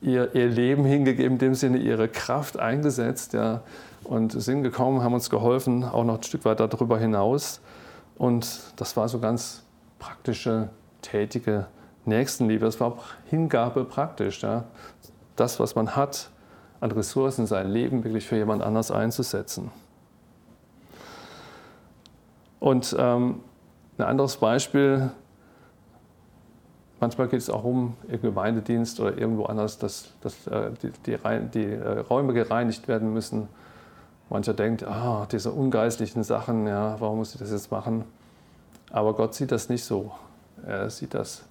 ihr, 0.00 0.34
ihr 0.34 0.48
Leben 0.48 0.84
hingegeben, 0.84 1.34
in 1.34 1.38
dem 1.38 1.54
Sinne 1.54 1.78
ihre 1.78 2.08
Kraft 2.08 2.58
eingesetzt 2.58 3.32
ja, 3.32 3.62
und 4.04 4.32
sind 4.32 4.62
gekommen, 4.62 5.02
haben 5.02 5.14
uns 5.14 5.30
geholfen, 5.30 5.84
auch 5.84 6.04
noch 6.04 6.16
ein 6.18 6.22
Stück 6.22 6.44
weit 6.44 6.60
darüber 6.60 6.98
hinaus. 6.98 7.60
Und 8.16 8.60
das 8.76 8.96
war 8.96 9.08
so 9.08 9.18
ganz 9.18 9.62
praktische, 9.98 10.68
tätige 11.00 11.66
Nächstenliebe, 12.04 12.64
das 12.64 12.80
war 12.80 12.98
Hingabe 13.30 13.84
praktisch. 13.84 14.42
Ja? 14.42 14.64
Das, 15.36 15.58
was 15.58 15.74
man 15.74 15.96
hat 15.96 16.30
an 16.80 16.92
Ressourcen, 16.92 17.46
sein 17.46 17.70
Leben 17.70 18.04
wirklich 18.04 18.26
für 18.26 18.36
jemand 18.36 18.62
anders 18.62 18.90
einzusetzen. 18.90 19.70
Und 22.60 22.94
ähm, 22.98 23.40
ein 23.98 24.02
anderes 24.02 24.36
Beispiel, 24.36 25.10
manchmal 27.00 27.28
geht 27.28 27.40
es 27.40 27.50
auch 27.50 27.64
um 27.64 27.96
im 28.08 28.20
Gemeindedienst 28.20 28.98
oder 29.00 29.16
irgendwo 29.16 29.44
anders, 29.44 29.78
dass, 29.78 30.12
dass 30.20 30.46
äh, 30.46 30.70
die, 30.82 30.90
die, 31.06 31.18
die 31.52 31.64
äh, 31.64 31.98
Räume 32.00 32.32
gereinigt 32.32 32.88
werden 32.88 33.12
müssen. 33.12 33.48
Mancher 34.30 34.54
denkt, 34.54 34.84
ah, 34.84 35.26
diese 35.30 35.52
ungeistlichen 35.52 36.24
Sachen, 36.24 36.66
ja, 36.66 36.96
warum 36.98 37.18
muss 37.18 37.34
ich 37.34 37.40
das 37.40 37.50
jetzt 37.50 37.70
machen? 37.70 38.04
Aber 38.90 39.14
Gott 39.14 39.34
sieht 39.34 39.52
das 39.52 39.68
nicht 39.68 39.84
so. 39.84 40.12
Er 40.66 40.88
sieht 40.88 41.14
das 41.14 41.44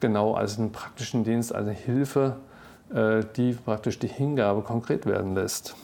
genau 0.00 0.34
als 0.34 0.58
einen 0.58 0.70
praktischen 0.70 1.24
Dienst, 1.24 1.54
als 1.54 1.66
eine 1.66 1.74
Hilfe, 1.74 2.36
äh, 2.92 3.22
die 3.36 3.52
praktisch 3.54 3.98
die 3.98 4.08
Hingabe 4.08 4.62
konkret 4.62 5.06
werden 5.06 5.34
lässt. 5.34 5.74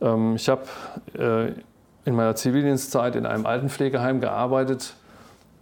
Ähm, 0.00 0.34
ich 0.34 0.48
habe 0.48 0.64
äh, 1.14 1.52
in 2.04 2.14
meiner 2.14 2.34
Zivildienstzeit 2.34 3.16
in 3.16 3.26
einem 3.26 3.46
Altenpflegeheim 3.46 4.20
gearbeitet 4.20 4.94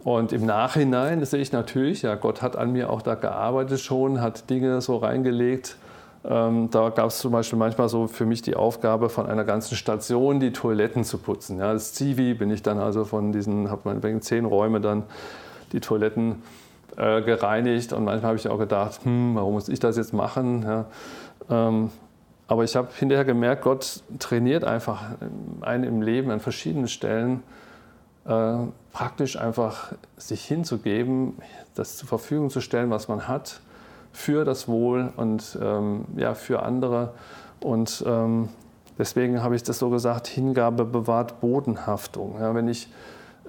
und 0.03 0.33
im 0.33 0.45
Nachhinein 0.45 1.23
sehe 1.25 1.41
ich 1.41 1.51
natürlich, 1.51 2.01
ja, 2.01 2.15
Gott 2.15 2.41
hat 2.41 2.55
an 2.55 2.71
mir 2.71 2.89
auch 2.89 3.01
da 3.01 3.15
gearbeitet 3.15 3.79
schon, 3.79 4.21
hat 4.21 4.49
Dinge 4.49 4.81
so 4.81 4.97
reingelegt. 4.97 5.77
Ähm, 6.23 6.69
da 6.71 6.89
gab 6.89 7.07
es 7.07 7.19
zum 7.19 7.31
Beispiel 7.31 7.57
manchmal 7.57 7.89
so 7.89 8.07
für 8.07 8.25
mich 8.25 8.41
die 8.41 8.55
Aufgabe, 8.55 9.09
von 9.09 9.27
einer 9.27 9.43
ganzen 9.43 9.75
Station 9.75 10.39
die 10.39 10.51
Toiletten 10.53 11.03
zu 11.03 11.17
putzen. 11.17 11.59
Ja, 11.59 11.69
als 11.69 11.93
Zivi 11.93 12.33
bin 12.33 12.49
ich 12.49 12.63
dann 12.63 12.79
also 12.79 13.05
von 13.05 13.31
diesen, 13.31 13.69
habe 13.69 13.81
man 13.85 14.03
wegen 14.03 14.21
zehn 14.21 14.45
Räume 14.45 14.81
dann 14.81 15.03
die 15.71 15.79
Toiletten 15.79 16.41
äh, 16.97 17.21
gereinigt 17.21 17.93
und 17.93 18.03
manchmal 18.03 18.29
habe 18.29 18.37
ich 18.37 18.47
auch 18.49 18.59
gedacht, 18.59 19.01
hm, 19.03 19.35
warum 19.35 19.53
muss 19.53 19.69
ich 19.69 19.79
das 19.79 19.97
jetzt 19.97 20.13
machen? 20.13 20.63
Ja, 20.63 20.85
ähm, 21.49 21.89
Aber 22.51 22.65
ich 22.65 22.75
habe 22.75 22.89
hinterher 22.93 23.23
gemerkt, 23.23 23.61
Gott 23.61 24.03
trainiert 24.19 24.65
einfach 24.65 25.03
einen 25.61 25.85
im 25.85 26.01
Leben 26.01 26.31
an 26.31 26.41
verschiedenen 26.41 26.89
Stellen, 26.89 27.43
äh, 28.25 28.55
praktisch 28.91 29.37
einfach 29.37 29.93
sich 30.17 30.43
hinzugeben, 30.43 31.37
das 31.75 31.95
zur 31.95 32.09
Verfügung 32.09 32.49
zu 32.49 32.59
stellen, 32.59 32.89
was 32.89 33.07
man 33.07 33.29
hat, 33.29 33.61
für 34.11 34.43
das 34.43 34.67
Wohl 34.67 35.13
und 35.15 35.57
ähm, 35.61 36.03
ja, 36.17 36.33
für 36.33 36.63
andere. 36.63 37.13
Und 37.61 38.03
ähm, 38.05 38.49
deswegen 38.99 39.41
habe 39.41 39.55
ich 39.55 39.63
das 39.63 39.79
so 39.79 39.89
gesagt, 39.89 40.27
Hingabe 40.27 40.83
bewahrt 40.83 41.39
Bodenhaftung. 41.39 42.35
Ja, 42.37 42.53
wenn 42.53 42.67
ich 42.67 42.89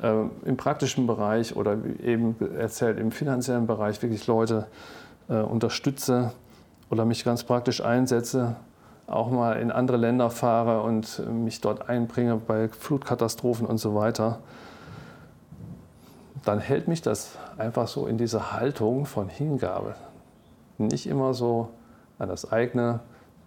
äh, 0.00 0.12
im 0.44 0.56
praktischen 0.56 1.08
Bereich 1.08 1.56
oder 1.56 1.76
eben 2.04 2.36
erzählt 2.56 3.00
im 3.00 3.10
finanziellen 3.10 3.66
Bereich 3.66 4.00
wirklich 4.00 4.28
Leute 4.28 4.68
äh, 5.28 5.38
unterstütze 5.38 6.30
oder 6.88 7.04
mich 7.04 7.24
ganz 7.24 7.42
praktisch 7.42 7.80
einsetze, 7.80 8.54
auch 9.06 9.30
mal 9.30 9.54
in 9.54 9.70
andere 9.70 9.96
Länder 9.96 10.30
fahre 10.30 10.82
und 10.82 11.22
mich 11.28 11.60
dort 11.60 11.88
einbringe 11.88 12.36
bei 12.36 12.68
Flutkatastrophen 12.68 13.66
und 13.66 13.78
so 13.78 13.94
weiter, 13.94 14.38
dann 16.44 16.58
hält 16.58 16.88
mich 16.88 17.02
das 17.02 17.36
einfach 17.58 17.88
so 17.88 18.06
in 18.06 18.18
diese 18.18 18.52
Haltung 18.52 19.06
von 19.06 19.28
Hingabe. 19.28 19.94
Nicht 20.78 21.06
immer 21.06 21.34
so 21.34 21.68
an 22.18 22.28
das 22.28 22.50
eigene, 22.50 23.00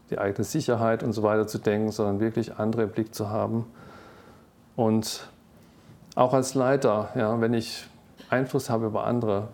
die 0.09 0.19
eigene 0.19 0.43
Sicherheit 0.43 1.03
und 1.03 1.13
so 1.13 1.23
weiter 1.23 1.47
zu 1.47 1.57
denken, 1.57 1.91
sondern 1.91 2.19
wirklich 2.19 2.57
andere 2.57 2.83
im 2.83 2.89
Blick 2.89 3.13
zu 3.13 3.29
haben. 3.29 3.65
Und 4.75 5.27
auch 6.15 6.33
als 6.33 6.53
Leiter, 6.53 7.09
ja, 7.15 7.41
wenn 7.41 7.53
ich 7.53 7.87
Einfluss 8.29 8.69
habe 8.69 8.85
über 8.85 9.05
andere, 9.05 9.49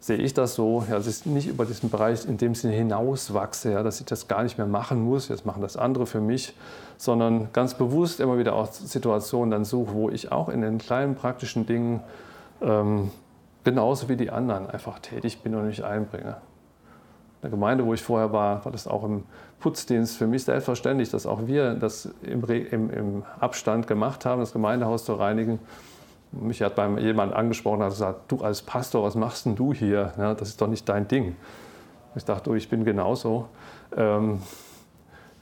sehe 0.00 0.16
ich 0.16 0.32
das 0.32 0.54
so, 0.54 0.84
ja, 0.88 0.96
dass 0.96 1.06
ich 1.06 1.26
nicht 1.26 1.46
über 1.46 1.66
diesen 1.66 1.90
Bereich 1.90 2.26
in 2.26 2.38
dem 2.38 2.54
Sinne 2.54 2.72
hinauswachse, 2.72 3.72
ja, 3.72 3.82
dass 3.82 4.00
ich 4.00 4.06
das 4.06 4.28
gar 4.28 4.42
nicht 4.42 4.56
mehr 4.56 4.66
machen 4.66 5.02
muss, 5.02 5.28
jetzt 5.28 5.44
machen 5.44 5.60
das 5.60 5.76
andere 5.76 6.06
für 6.06 6.22
mich, 6.22 6.54
sondern 6.96 7.52
ganz 7.52 7.74
bewusst 7.74 8.18
immer 8.18 8.38
wieder 8.38 8.54
auch 8.54 8.72
Situationen 8.72 9.50
dann 9.50 9.64
suche, 9.66 9.92
wo 9.92 10.08
ich 10.08 10.32
auch 10.32 10.48
in 10.48 10.62
den 10.62 10.78
kleinen 10.78 11.14
praktischen 11.14 11.66
Dingen 11.66 12.00
ähm, 12.62 13.10
genauso 13.62 14.08
wie 14.08 14.16
die 14.16 14.30
anderen 14.30 14.68
einfach 14.68 14.98
tätig 15.00 15.42
bin 15.42 15.54
und 15.54 15.66
mich 15.66 15.84
einbringe. 15.84 16.38
In 17.42 17.42
der 17.42 17.50
Gemeinde, 17.50 17.84
wo 17.84 17.92
ich 17.92 18.02
vorher 18.02 18.32
war, 18.32 18.64
war 18.64 18.72
das 18.72 18.86
auch 18.86 19.04
im 19.04 19.24
Putzdienst 19.60 20.16
für 20.16 20.26
mich 20.26 20.44
selbstverständlich, 20.44 21.10
dass 21.10 21.26
auch 21.26 21.46
wir 21.46 21.74
das 21.74 22.08
im, 22.22 22.42
im, 22.44 22.90
im 22.90 23.22
Abstand 23.38 23.86
gemacht 23.86 24.24
haben, 24.24 24.40
das 24.40 24.52
Gemeindehaus 24.52 25.04
zu 25.04 25.12
reinigen 25.14 25.58
mich 26.32 26.62
hat 26.62 26.76
beim 26.76 26.98
jemand 26.98 27.32
angesprochen, 27.32 27.82
hat 27.82 27.90
gesagt, 27.90 28.30
du 28.30 28.38
als 28.38 28.62
Pastor, 28.62 29.02
was 29.02 29.14
machst 29.14 29.46
denn 29.46 29.56
du 29.56 29.74
hier? 29.74 30.12
Ja, 30.16 30.34
das 30.34 30.48
ist 30.48 30.60
doch 30.60 30.68
nicht 30.68 30.88
dein 30.88 31.08
Ding. 31.08 31.36
Ich 32.14 32.24
dachte, 32.24 32.50
oh, 32.50 32.54
ich 32.54 32.68
bin 32.68 32.84
genauso 32.84 33.48
ähm, 33.96 34.40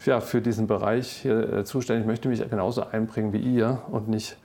ja, 0.05 0.21
für 0.21 0.41
diesen 0.41 0.67
Bereich 0.67 1.09
hier 1.09 1.53
äh, 1.53 1.65
zuständig. 1.65 2.03
Ich 2.03 2.07
möchte 2.07 2.29
mich 2.29 2.49
genauso 2.49 2.87
einbringen 2.87 3.33
wie 3.33 3.39
ihr 3.39 3.83
und 3.91 4.09
nicht 4.09 4.37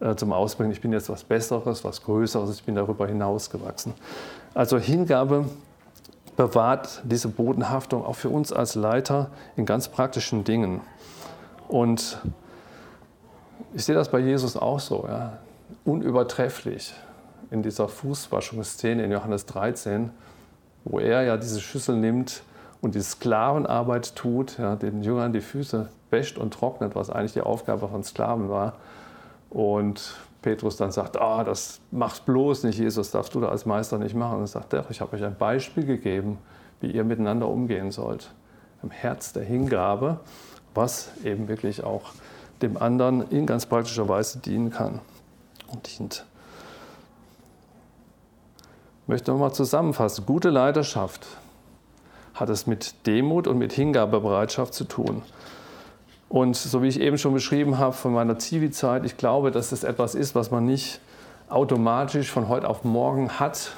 äh, 0.00 0.14
zum 0.16 0.32
Ausbringen, 0.32 0.72
ich 0.72 0.80
bin 0.80 0.92
jetzt 0.92 1.08
was 1.08 1.24
Besseres, 1.24 1.84
was 1.84 2.02
Größeres, 2.02 2.54
ich 2.54 2.64
bin 2.64 2.74
darüber 2.74 3.06
hinausgewachsen. 3.06 3.94
Also 4.54 4.78
Hingabe 4.78 5.46
bewahrt 6.36 7.02
diese 7.04 7.28
Bodenhaftung 7.28 8.04
auch 8.04 8.16
für 8.16 8.28
uns 8.28 8.52
als 8.52 8.74
Leiter 8.74 9.30
in 9.56 9.64
ganz 9.64 9.88
praktischen 9.88 10.44
Dingen. 10.44 10.82
Und 11.68 12.20
ich 13.72 13.84
sehe 13.84 13.94
das 13.94 14.10
bei 14.10 14.18
Jesus 14.18 14.56
auch 14.56 14.80
so. 14.80 15.06
Ja 15.08 15.38
unübertrefflich 15.84 16.94
in 17.50 17.62
dieser 17.62 17.88
Fußwaschungsszene 17.88 19.04
in 19.04 19.12
Johannes 19.12 19.46
13, 19.46 20.10
wo 20.84 20.98
er 20.98 21.22
ja 21.22 21.36
diese 21.36 21.60
Schüssel 21.60 21.96
nimmt 21.96 22.42
und 22.80 22.94
die 22.94 23.00
Sklavenarbeit 23.00 24.14
tut, 24.14 24.58
ja, 24.58 24.76
den 24.76 25.02
Jüngern 25.02 25.32
die 25.32 25.40
Füße 25.40 25.88
wäscht 26.10 26.38
und 26.38 26.54
trocknet, 26.54 26.94
was 26.94 27.10
eigentlich 27.10 27.32
die 27.32 27.40
Aufgabe 27.40 27.88
von 27.88 28.04
Sklaven 28.04 28.48
war. 28.48 28.74
Und 29.50 30.14
Petrus 30.42 30.76
dann 30.76 30.92
sagt, 30.92 31.20
ah, 31.20 31.42
das 31.44 31.80
macht 31.90 32.26
bloß 32.26 32.64
nicht, 32.64 32.78
Jesus, 32.78 33.10
darfst 33.10 33.34
du 33.34 33.40
da 33.40 33.48
als 33.48 33.66
Meister 33.66 33.98
nicht 33.98 34.14
machen. 34.14 34.36
Und 34.36 34.44
er 34.44 34.48
sagt, 34.48 34.74
ich 34.90 35.00
habe 35.00 35.16
euch 35.16 35.24
ein 35.24 35.36
Beispiel 35.36 35.84
gegeben, 35.84 36.38
wie 36.80 36.90
ihr 36.90 37.04
miteinander 37.04 37.48
umgehen 37.48 37.90
sollt. 37.90 38.32
Im 38.82 38.90
Herz 38.90 39.32
der 39.32 39.42
Hingabe, 39.42 40.20
was 40.74 41.10
eben 41.24 41.48
wirklich 41.48 41.82
auch 41.82 42.12
dem 42.62 42.76
anderen 42.76 43.28
in 43.30 43.46
ganz 43.46 43.66
praktischer 43.66 44.08
Weise 44.08 44.38
dienen 44.38 44.70
kann 44.70 45.00
dient. 45.74 46.24
Ich 49.02 49.08
möchte 49.08 49.30
nochmal 49.30 49.52
zusammenfassen. 49.52 50.26
Gute 50.26 50.50
Leiterschaft 50.50 51.26
hat 52.34 52.48
es 52.48 52.66
mit 52.66 53.06
Demut 53.06 53.46
und 53.46 53.58
mit 53.58 53.72
Hingabebereitschaft 53.72 54.74
zu 54.74 54.84
tun. 54.84 55.22
Und 56.28 56.56
so 56.56 56.82
wie 56.82 56.88
ich 56.88 57.00
eben 57.00 57.18
schon 57.18 57.32
beschrieben 57.32 57.78
habe 57.78 57.92
von 57.92 58.12
meiner 58.12 58.38
Zivi-Zeit, 58.38 59.04
ich 59.04 59.16
glaube, 59.16 59.50
dass 59.50 59.72
es 59.72 59.84
etwas 59.84 60.14
ist, 60.14 60.34
was 60.34 60.50
man 60.50 60.66
nicht 60.66 61.00
automatisch 61.48 62.30
von 62.30 62.48
heute 62.48 62.68
auf 62.68 62.84
morgen 62.84 63.38
hat, 63.38 63.72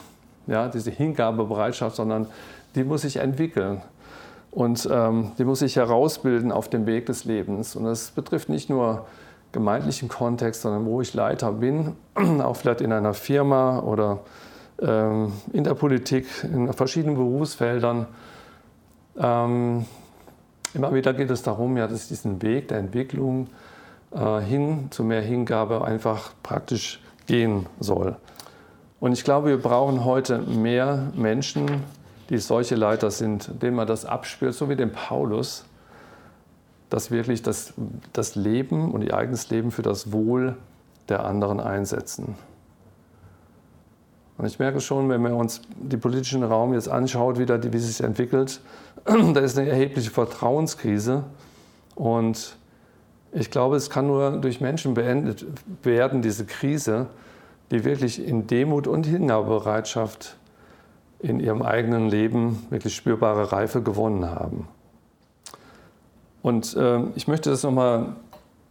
ja, 0.46 0.68
diese 0.68 0.90
Hingabebereitschaft, 0.90 1.96
sondern 1.96 2.26
die 2.74 2.84
muss 2.84 3.02
sich 3.02 3.16
entwickeln 3.16 3.82
und 4.50 4.88
ähm, 4.90 5.32
die 5.38 5.44
muss 5.44 5.58
sich 5.58 5.76
herausbilden 5.76 6.50
auf 6.52 6.68
dem 6.68 6.86
Weg 6.86 7.06
des 7.06 7.24
Lebens. 7.24 7.76
Und 7.76 7.84
das 7.84 8.10
betrifft 8.10 8.48
nicht 8.48 8.70
nur 8.70 9.06
gemeindlichen 9.52 10.08
Kontext, 10.08 10.62
sondern 10.62 10.84
wo 10.86 11.00
ich 11.00 11.14
Leiter 11.14 11.52
bin, 11.52 11.96
auch 12.14 12.56
vielleicht 12.56 12.80
in 12.80 12.92
einer 12.92 13.14
Firma 13.14 13.80
oder 13.80 14.20
ähm, 14.80 15.32
in 15.52 15.64
der 15.64 15.74
Politik, 15.74 16.26
in 16.42 16.72
verschiedenen 16.72 17.16
Berufsfeldern. 17.16 18.06
Ähm, 19.16 19.86
immer 20.74 20.94
wieder 20.94 21.14
geht 21.14 21.30
es 21.30 21.42
darum, 21.42 21.76
ja, 21.76 21.86
dass 21.86 22.08
diesen 22.08 22.42
Weg 22.42 22.68
der 22.68 22.78
Entwicklung 22.78 23.48
äh, 24.12 24.40
hin 24.40 24.88
zu 24.90 25.04
mehr 25.04 25.22
Hingabe 25.22 25.84
einfach 25.84 26.32
praktisch 26.42 27.00
gehen 27.26 27.66
soll. 27.80 28.16
Und 29.00 29.12
ich 29.12 29.24
glaube, 29.24 29.48
wir 29.48 29.58
brauchen 29.58 30.04
heute 30.04 30.38
mehr 30.38 31.12
Menschen, 31.14 31.66
die 32.30 32.38
solche 32.38 32.74
Leiter 32.74 33.10
sind, 33.10 33.62
denen 33.62 33.76
man 33.76 33.86
das 33.86 34.04
abspielt, 34.04 34.54
so 34.54 34.68
wie 34.68 34.76
den 34.76 34.92
Paulus, 34.92 35.64
dass 36.90 37.10
wirklich 37.10 37.42
das, 37.42 37.74
das 38.12 38.34
Leben 38.34 38.92
und 38.92 39.02
ihr 39.02 39.14
eigenes 39.14 39.50
Leben 39.50 39.70
für 39.70 39.82
das 39.82 40.12
Wohl 40.12 40.56
der 41.08 41.24
anderen 41.24 41.60
einsetzen. 41.60 42.34
Und 44.38 44.46
ich 44.46 44.58
merke 44.58 44.80
schon, 44.80 45.08
wenn 45.08 45.20
man 45.20 45.32
uns 45.32 45.62
den 45.76 46.00
politischen 46.00 46.44
Raum 46.44 46.72
jetzt 46.72 46.88
anschaut, 46.88 47.38
wie, 47.38 47.46
da, 47.46 47.60
wie 47.60 47.78
sich 47.78 48.04
entwickelt, 48.04 48.60
da 49.04 49.40
ist 49.40 49.58
eine 49.58 49.68
erhebliche 49.68 50.10
Vertrauenskrise. 50.10 51.24
Und 51.96 52.56
ich 53.32 53.50
glaube, 53.50 53.76
es 53.76 53.90
kann 53.90 54.06
nur 54.06 54.38
durch 54.38 54.60
Menschen 54.60 54.94
beendet 54.94 55.44
werden, 55.82 56.22
diese 56.22 56.46
Krise, 56.46 57.06
die 57.72 57.84
wirklich 57.84 58.24
in 58.24 58.46
Demut 58.46 58.86
und 58.86 59.04
Hingabebereitschaft 59.04 60.36
in 61.18 61.40
ihrem 61.40 61.62
eigenen 61.62 62.08
Leben 62.08 62.66
wirklich 62.70 62.94
spürbare 62.94 63.50
Reife 63.50 63.82
gewonnen 63.82 64.30
haben. 64.30 64.68
Und 66.48 66.74
äh, 66.76 67.00
ich 67.14 67.28
möchte 67.28 67.50
das 67.50 67.62
nochmal 67.62 68.16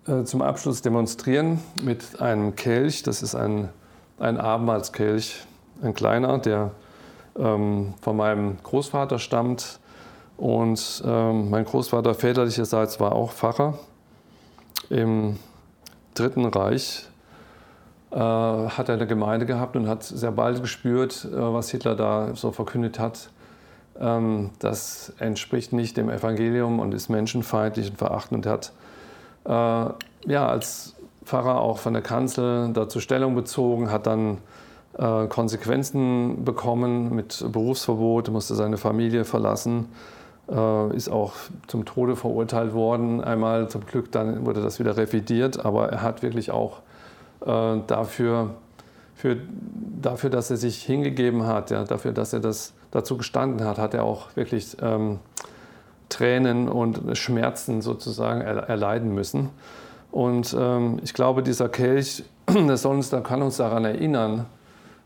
äh, 0.07 0.23
zum 0.23 0.41
Abschluss 0.41 0.81
demonstrieren 0.81 1.59
mit 1.83 2.19
einem 2.19 2.55
Kelch. 2.55 3.03
Das 3.03 3.21
ist 3.21 3.35
ein, 3.35 3.69
ein 4.17 4.39
Abendmahlskelch, 4.39 5.45
ein 5.83 5.93
kleiner, 5.93 6.39
der 6.39 6.71
ähm, 7.37 7.93
von 8.01 8.17
meinem 8.17 8.57
Großvater 8.63 9.19
stammt. 9.19 9.79
Und 10.37 11.03
ähm, 11.05 11.51
mein 11.51 11.65
Großvater 11.65 12.15
väterlicherseits 12.15 12.99
war 12.99 13.11
auch 13.11 13.31
Pfarrer 13.31 13.77
im 14.89 15.37
Dritten 16.15 16.45
Reich. 16.45 17.07
Äh, 18.09 18.15
hat 18.17 18.89
er 18.89 18.95
eine 18.95 19.05
Gemeinde 19.05 19.45
gehabt 19.45 19.75
und 19.75 19.87
hat 19.87 20.01
sehr 20.01 20.31
bald 20.31 20.63
gespürt, 20.63 21.25
äh, 21.31 21.35
was 21.35 21.69
Hitler 21.69 21.93
da 21.93 22.33
so 22.33 22.51
verkündet 22.51 22.97
hat 22.97 23.29
das 23.99 25.13
entspricht 25.19 25.73
nicht 25.73 25.97
dem 25.97 26.09
Evangelium 26.09 26.79
und 26.79 26.93
ist 26.93 27.09
menschenfeindlich 27.09 27.89
und 27.89 27.97
verachtend. 27.97 28.45
Er 28.45 28.51
hat 28.51 28.71
äh, 29.45 30.31
ja, 30.31 30.47
als 30.47 30.95
Pfarrer 31.23 31.61
auch 31.61 31.79
von 31.79 31.93
der 31.93 32.01
Kanzel 32.01 32.71
dazu 32.73 32.99
Stellung 32.99 33.35
bezogen, 33.35 33.91
hat 33.91 34.07
dann 34.07 34.37
äh, 34.97 35.27
Konsequenzen 35.27 36.43
bekommen 36.43 37.13
mit 37.15 37.45
Berufsverbot, 37.51 38.29
musste 38.29 38.55
seine 38.55 38.77
Familie 38.77 39.25
verlassen, 39.25 39.89
äh, 40.49 40.95
ist 40.95 41.09
auch 41.09 41.33
zum 41.67 41.85
Tode 41.85 42.15
verurteilt 42.15 42.73
worden. 42.73 43.21
Einmal 43.21 43.69
zum 43.69 43.85
Glück, 43.85 44.11
dann 44.11 44.45
wurde 44.45 44.61
das 44.61 44.79
wieder 44.79 44.97
revidiert, 44.97 45.65
aber 45.65 45.89
er 45.89 46.01
hat 46.01 46.23
wirklich 46.23 46.51
auch 46.51 46.79
äh, 47.45 47.77
dafür, 47.87 48.51
für, 49.15 49.37
dafür, 50.01 50.29
dass 50.29 50.49
er 50.49 50.57
sich 50.57 50.83
hingegeben 50.83 51.45
hat, 51.45 51.71
ja, 51.71 51.83
dafür, 51.83 52.11
dass 52.11 52.33
er 52.33 52.39
das 52.39 52.73
dazu 52.97 53.17
gestanden 53.17 53.65
hat, 53.65 53.77
hat 53.77 53.93
er 53.93 54.03
auch 54.03 54.35
wirklich 54.35 54.75
ähm, 54.81 55.19
Tränen 56.09 56.69
und 56.69 57.17
Schmerzen 57.17 57.81
sozusagen 57.81 58.41
erleiden 58.41 59.13
müssen. 59.13 59.49
Und 60.11 60.55
ähm, 60.57 60.99
ich 61.03 61.13
glaube, 61.13 61.43
dieser 61.43 61.69
Kelch, 61.69 62.23
der 62.49 62.77
soll 62.77 62.95
uns, 62.95 63.11
kann 63.23 63.41
uns 63.41 63.57
daran 63.57 63.85
erinnern. 63.85 64.45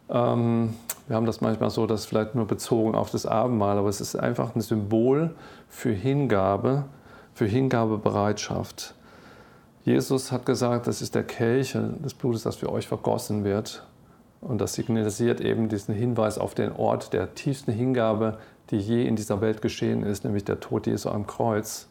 Ähm, 0.09 0.73
wir 1.07 1.15
haben 1.15 1.25
das 1.25 1.41
manchmal 1.41 1.69
so, 1.69 1.87
dass 1.87 2.05
vielleicht 2.05 2.35
nur 2.35 2.45
bezogen 2.45 2.95
auf 2.95 3.11
das 3.11 3.25
Abendmahl, 3.25 3.77
aber 3.77 3.89
es 3.89 3.99
ist 3.99 4.15
einfach 4.15 4.55
ein 4.55 4.61
Symbol 4.61 5.35
für 5.67 5.91
Hingabe, 5.91 6.85
für 7.33 7.45
Hingabebereitschaft. 7.45 8.93
Jesus 9.83 10.31
hat 10.31 10.45
gesagt, 10.45 10.87
das 10.87 11.01
ist 11.01 11.15
der 11.15 11.23
Kelch 11.23 11.75
des 11.75 12.13
Blutes, 12.13 12.43
das 12.43 12.55
für 12.55 12.71
euch 12.71 12.87
vergossen 12.87 13.43
wird. 13.43 13.83
Und 14.41 14.59
das 14.59 14.73
signalisiert 14.73 15.39
eben 15.39 15.69
diesen 15.69 15.93
Hinweis 15.93 16.39
auf 16.39 16.55
den 16.55 16.71
Ort 16.75 17.13
der 17.13 17.35
tiefsten 17.35 17.71
Hingabe, 17.71 18.39
die 18.71 18.79
je 18.79 19.05
in 19.05 19.15
dieser 19.15 19.39
Welt 19.39 19.61
geschehen 19.61 20.03
ist, 20.03 20.23
nämlich 20.23 20.43
der 20.43 20.59
Tod 20.59 20.87
Jesu 20.87 21.09
am 21.09 21.27
Kreuz. 21.27 21.87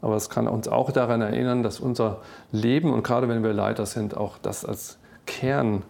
Aber 0.00 0.14
es 0.14 0.30
kann 0.30 0.46
uns 0.46 0.68
auch 0.68 0.92
daran 0.92 1.20
erinnern, 1.20 1.62
dass 1.62 1.80
unser 1.80 2.20
Leben 2.52 2.92
und 2.92 3.02
gerade 3.02 3.28
wenn 3.28 3.42
wir 3.42 3.52
Leiter 3.52 3.86
sind, 3.86 4.16
auch 4.16 4.38
das 4.38 4.64
als 4.64 4.98
Kern 5.26 5.82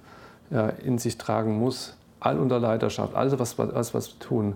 in 0.83 0.99
sich 0.99 1.18
tragen 1.18 1.59
muss. 1.59 1.97
All 2.20 2.38
unter 2.38 2.61
Leiterschaft, 2.61 3.14
alles 3.14 3.38
was, 3.38 3.59
alles, 3.59 3.92
was 3.92 4.14
wir 4.14 4.18
tun, 4.20 4.55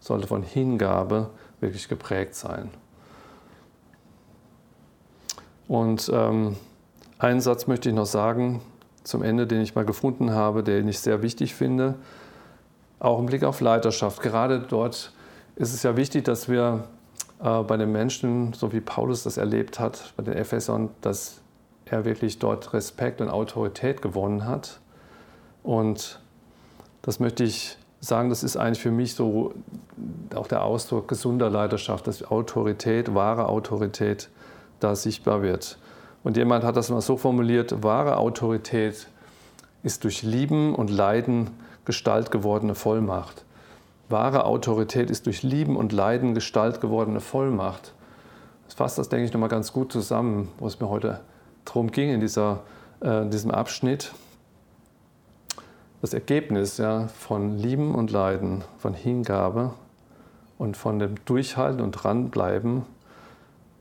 sollte 0.00 0.26
von 0.26 0.42
Hingabe 0.42 1.30
wirklich 1.60 1.88
geprägt 1.88 2.34
sein. 2.34 2.68
Und 5.68 6.10
ähm, 6.12 6.56
einen 7.18 7.40
Satz 7.40 7.66
möchte 7.66 7.88
ich 7.88 7.94
noch 7.94 8.06
sagen 8.06 8.60
zum 9.06 9.22
Ende, 9.22 9.46
den 9.46 9.60
ich 9.60 9.74
mal 9.74 9.84
gefunden 9.84 10.32
habe, 10.32 10.62
den 10.62 10.88
ich 10.88 10.98
sehr 10.98 11.22
wichtig 11.22 11.54
finde. 11.54 11.94
Auch 12.98 13.18
im 13.18 13.26
Blick 13.26 13.44
auf 13.44 13.60
Leiterschaft. 13.60 14.20
Gerade 14.20 14.60
dort 14.60 15.12
ist 15.54 15.72
es 15.72 15.82
ja 15.82 15.96
wichtig, 15.96 16.24
dass 16.24 16.48
wir 16.48 16.84
äh, 17.42 17.62
bei 17.62 17.76
den 17.76 17.92
Menschen, 17.92 18.52
so 18.52 18.72
wie 18.72 18.80
Paulus 18.80 19.22
das 19.22 19.36
erlebt 19.36 19.78
hat, 19.78 20.12
bei 20.16 20.24
den 20.24 20.34
Ephesern, 20.34 20.90
dass 21.02 21.40
er 21.84 22.04
wirklich 22.04 22.38
dort 22.38 22.72
Respekt 22.72 23.20
und 23.20 23.30
Autorität 23.30 24.02
gewonnen 24.02 24.44
hat. 24.44 24.80
Und 25.62 26.20
das 27.02 27.20
möchte 27.20 27.44
ich 27.44 27.78
sagen, 28.00 28.28
das 28.28 28.42
ist 28.42 28.56
eigentlich 28.56 28.82
für 28.82 28.90
mich 28.90 29.14
so 29.14 29.54
auch 30.34 30.48
der 30.48 30.64
Ausdruck 30.64 31.06
gesunder 31.06 31.48
Leiterschaft, 31.48 32.06
dass 32.06 32.24
Autorität, 32.24 33.14
wahre 33.14 33.48
Autorität 33.48 34.28
da 34.80 34.96
sichtbar 34.96 35.42
wird. 35.42 35.78
Und 36.26 36.36
jemand 36.36 36.64
hat 36.64 36.74
das 36.74 36.90
mal 36.90 37.00
so 37.00 37.16
formuliert, 37.16 37.84
wahre 37.84 38.16
Autorität 38.16 39.06
ist 39.84 40.02
durch 40.02 40.24
Lieben 40.24 40.74
und 40.74 40.90
Leiden 40.90 41.50
Gestalt 41.84 42.32
gewordene 42.32 42.74
Vollmacht. 42.74 43.44
Wahre 44.08 44.44
Autorität 44.44 45.08
ist 45.08 45.26
durch 45.26 45.44
Lieben 45.44 45.76
und 45.76 45.92
Leiden 45.92 46.34
Gestalt 46.34 46.80
gewordene 46.80 47.20
Vollmacht. 47.20 47.92
Das 48.64 48.74
fasst 48.74 48.98
das, 48.98 49.08
denke 49.08 49.26
ich, 49.26 49.32
nochmal 49.32 49.48
ganz 49.48 49.72
gut 49.72 49.92
zusammen, 49.92 50.48
wo 50.58 50.66
es 50.66 50.80
mir 50.80 50.88
heute 50.88 51.20
darum 51.64 51.92
ging 51.92 52.10
in, 52.10 52.18
dieser, 52.18 52.64
äh, 53.04 53.22
in 53.22 53.30
diesem 53.30 53.52
Abschnitt. 53.52 54.12
Das 56.00 56.12
Ergebnis 56.12 56.76
ja, 56.78 57.06
von 57.06 57.56
Lieben 57.56 57.94
und 57.94 58.10
Leiden, 58.10 58.64
von 58.78 58.94
Hingabe 58.94 59.74
und 60.58 60.76
von 60.76 60.98
dem 60.98 61.24
Durchhalten 61.24 61.80
und 61.80 61.92
Dranbleiben, 61.92 62.82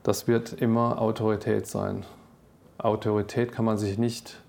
das 0.04 0.28
wird 0.28 0.54
immer 0.54 1.02
Autorität 1.02 1.66
sein. 1.66 2.06
Autorität 2.86 3.52
kann 3.52 3.66
man 3.66 3.78
sich 3.78 3.98
nicht 3.98 4.42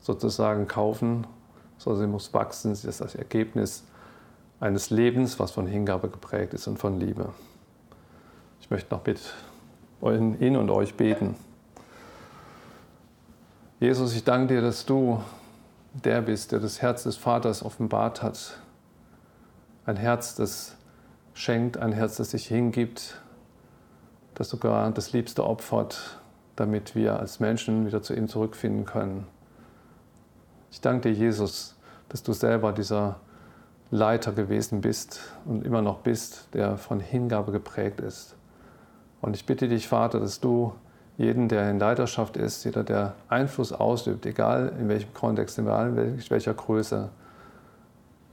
sozusagen 0.00 0.66
kaufen, 0.66 1.26
sondern 1.78 2.02
sie 2.02 2.08
muss 2.08 2.34
wachsen. 2.34 2.74
Sie 2.74 2.88
ist 2.88 3.00
das 3.00 3.14
Ergebnis 3.14 3.84
eines 4.58 4.90
Lebens, 4.90 5.38
was 5.38 5.52
von 5.52 5.66
Hingabe 5.66 6.08
geprägt 6.08 6.52
ist 6.52 6.66
und 6.66 6.78
von 6.78 6.98
Liebe. 6.98 7.30
Ich 8.60 8.70
möchte 8.70 8.94
noch 8.94 9.04
mit 9.06 9.20
Ihnen 10.02 10.56
und 10.56 10.70
euch 10.70 10.94
beten. 10.94 11.36
Jesus, 13.78 14.14
ich 14.14 14.24
danke 14.24 14.54
dir, 14.54 14.62
dass 14.62 14.84
du 14.84 15.22
der 15.92 16.20
bist, 16.20 16.52
der 16.52 16.60
das 16.60 16.82
Herz 16.82 17.04
des 17.04 17.16
Vaters 17.16 17.64
offenbart 17.64 18.22
hat. 18.22 18.58
Ein 19.86 19.96
Herz, 19.96 20.34
das 20.34 20.76
schenkt, 21.34 21.78
ein 21.78 21.92
Herz, 21.92 22.16
das 22.16 22.30
sich 22.30 22.46
hingibt, 22.46 23.20
das 24.34 24.50
sogar 24.50 24.90
das 24.90 25.12
Liebste 25.12 25.44
opfert, 25.44 26.20
damit 26.60 26.94
wir 26.94 27.18
als 27.18 27.40
Menschen 27.40 27.86
wieder 27.86 28.02
zu 28.02 28.14
ihm 28.14 28.28
zurückfinden 28.28 28.84
können. 28.84 29.26
Ich 30.70 30.82
danke 30.82 31.08
dir, 31.08 31.14
Jesus, 31.14 31.74
dass 32.10 32.22
du 32.22 32.34
selber 32.34 32.72
dieser 32.72 33.16
Leiter 33.90 34.32
gewesen 34.32 34.82
bist 34.82 35.22
und 35.46 35.64
immer 35.64 35.80
noch 35.80 36.00
bist, 36.00 36.48
der 36.52 36.76
von 36.76 37.00
Hingabe 37.00 37.50
geprägt 37.50 38.00
ist. 38.00 38.36
Und 39.22 39.36
ich 39.36 39.46
bitte 39.46 39.68
dich, 39.68 39.88
Vater, 39.88 40.20
dass 40.20 40.40
du 40.40 40.74
jeden, 41.16 41.48
der 41.48 41.70
in 41.70 41.78
Leiterschaft 41.78 42.36
ist, 42.36 42.62
jeder, 42.64 42.84
der 42.84 43.14
Einfluss 43.30 43.72
ausübt, 43.72 44.26
egal 44.26 44.74
in 44.78 44.90
welchem 44.90 45.14
Kontext, 45.14 45.58
egal 45.58 45.96
in 45.96 46.22
welcher 46.28 46.52
Größe, 46.52 47.08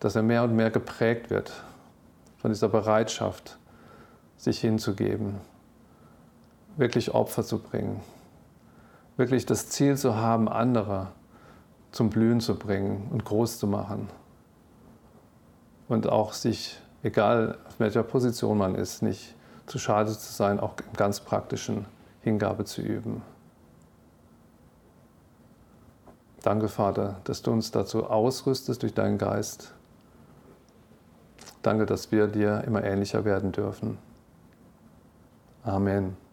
dass 0.01 0.17
er 0.17 0.23
mehr 0.23 0.43
und 0.43 0.53
mehr 0.53 0.69
geprägt 0.69 1.29
wird 1.29 1.53
von 2.39 2.51
dieser 2.51 2.67
Bereitschaft, 2.67 3.57
sich 4.35 4.59
hinzugeben, 4.59 5.35
wirklich 6.75 7.13
Opfer 7.13 7.43
zu 7.45 7.59
bringen, 7.59 8.01
wirklich 9.17 9.45
das 9.45 9.69
Ziel 9.69 9.97
zu 9.97 10.15
haben, 10.15 10.47
andere 10.47 11.07
zum 11.91 12.09
Blühen 12.09 12.39
zu 12.39 12.55
bringen 12.55 13.07
und 13.11 13.25
groß 13.25 13.59
zu 13.59 13.67
machen. 13.67 14.09
Und 15.87 16.07
auch 16.07 16.33
sich, 16.33 16.79
egal 17.03 17.57
auf 17.67 17.79
welcher 17.79 18.03
Position 18.03 18.57
man 18.57 18.75
ist, 18.75 19.01
nicht 19.01 19.35
zu 19.65 19.79
schade 19.79 20.11
zu 20.11 20.31
sein, 20.33 20.59
auch 20.59 20.73
im 20.79 20.93
ganz 20.93 21.19
praktischen 21.19 21.85
Hingabe 22.21 22.65
zu 22.65 22.81
üben. 22.81 23.21
Danke, 26.43 26.67
Vater, 26.69 27.19
dass 27.23 27.41
du 27.41 27.51
uns 27.51 27.71
dazu 27.71 28.05
ausrüstest 28.05 28.81
durch 28.83 28.93
deinen 28.93 29.17
Geist. 29.17 29.73
Danke, 31.61 31.85
dass 31.85 32.11
wir 32.11 32.27
dir 32.27 32.63
immer 32.65 32.83
ähnlicher 32.83 33.25
werden 33.25 33.51
dürfen. 33.51 33.97
Amen. 35.63 36.26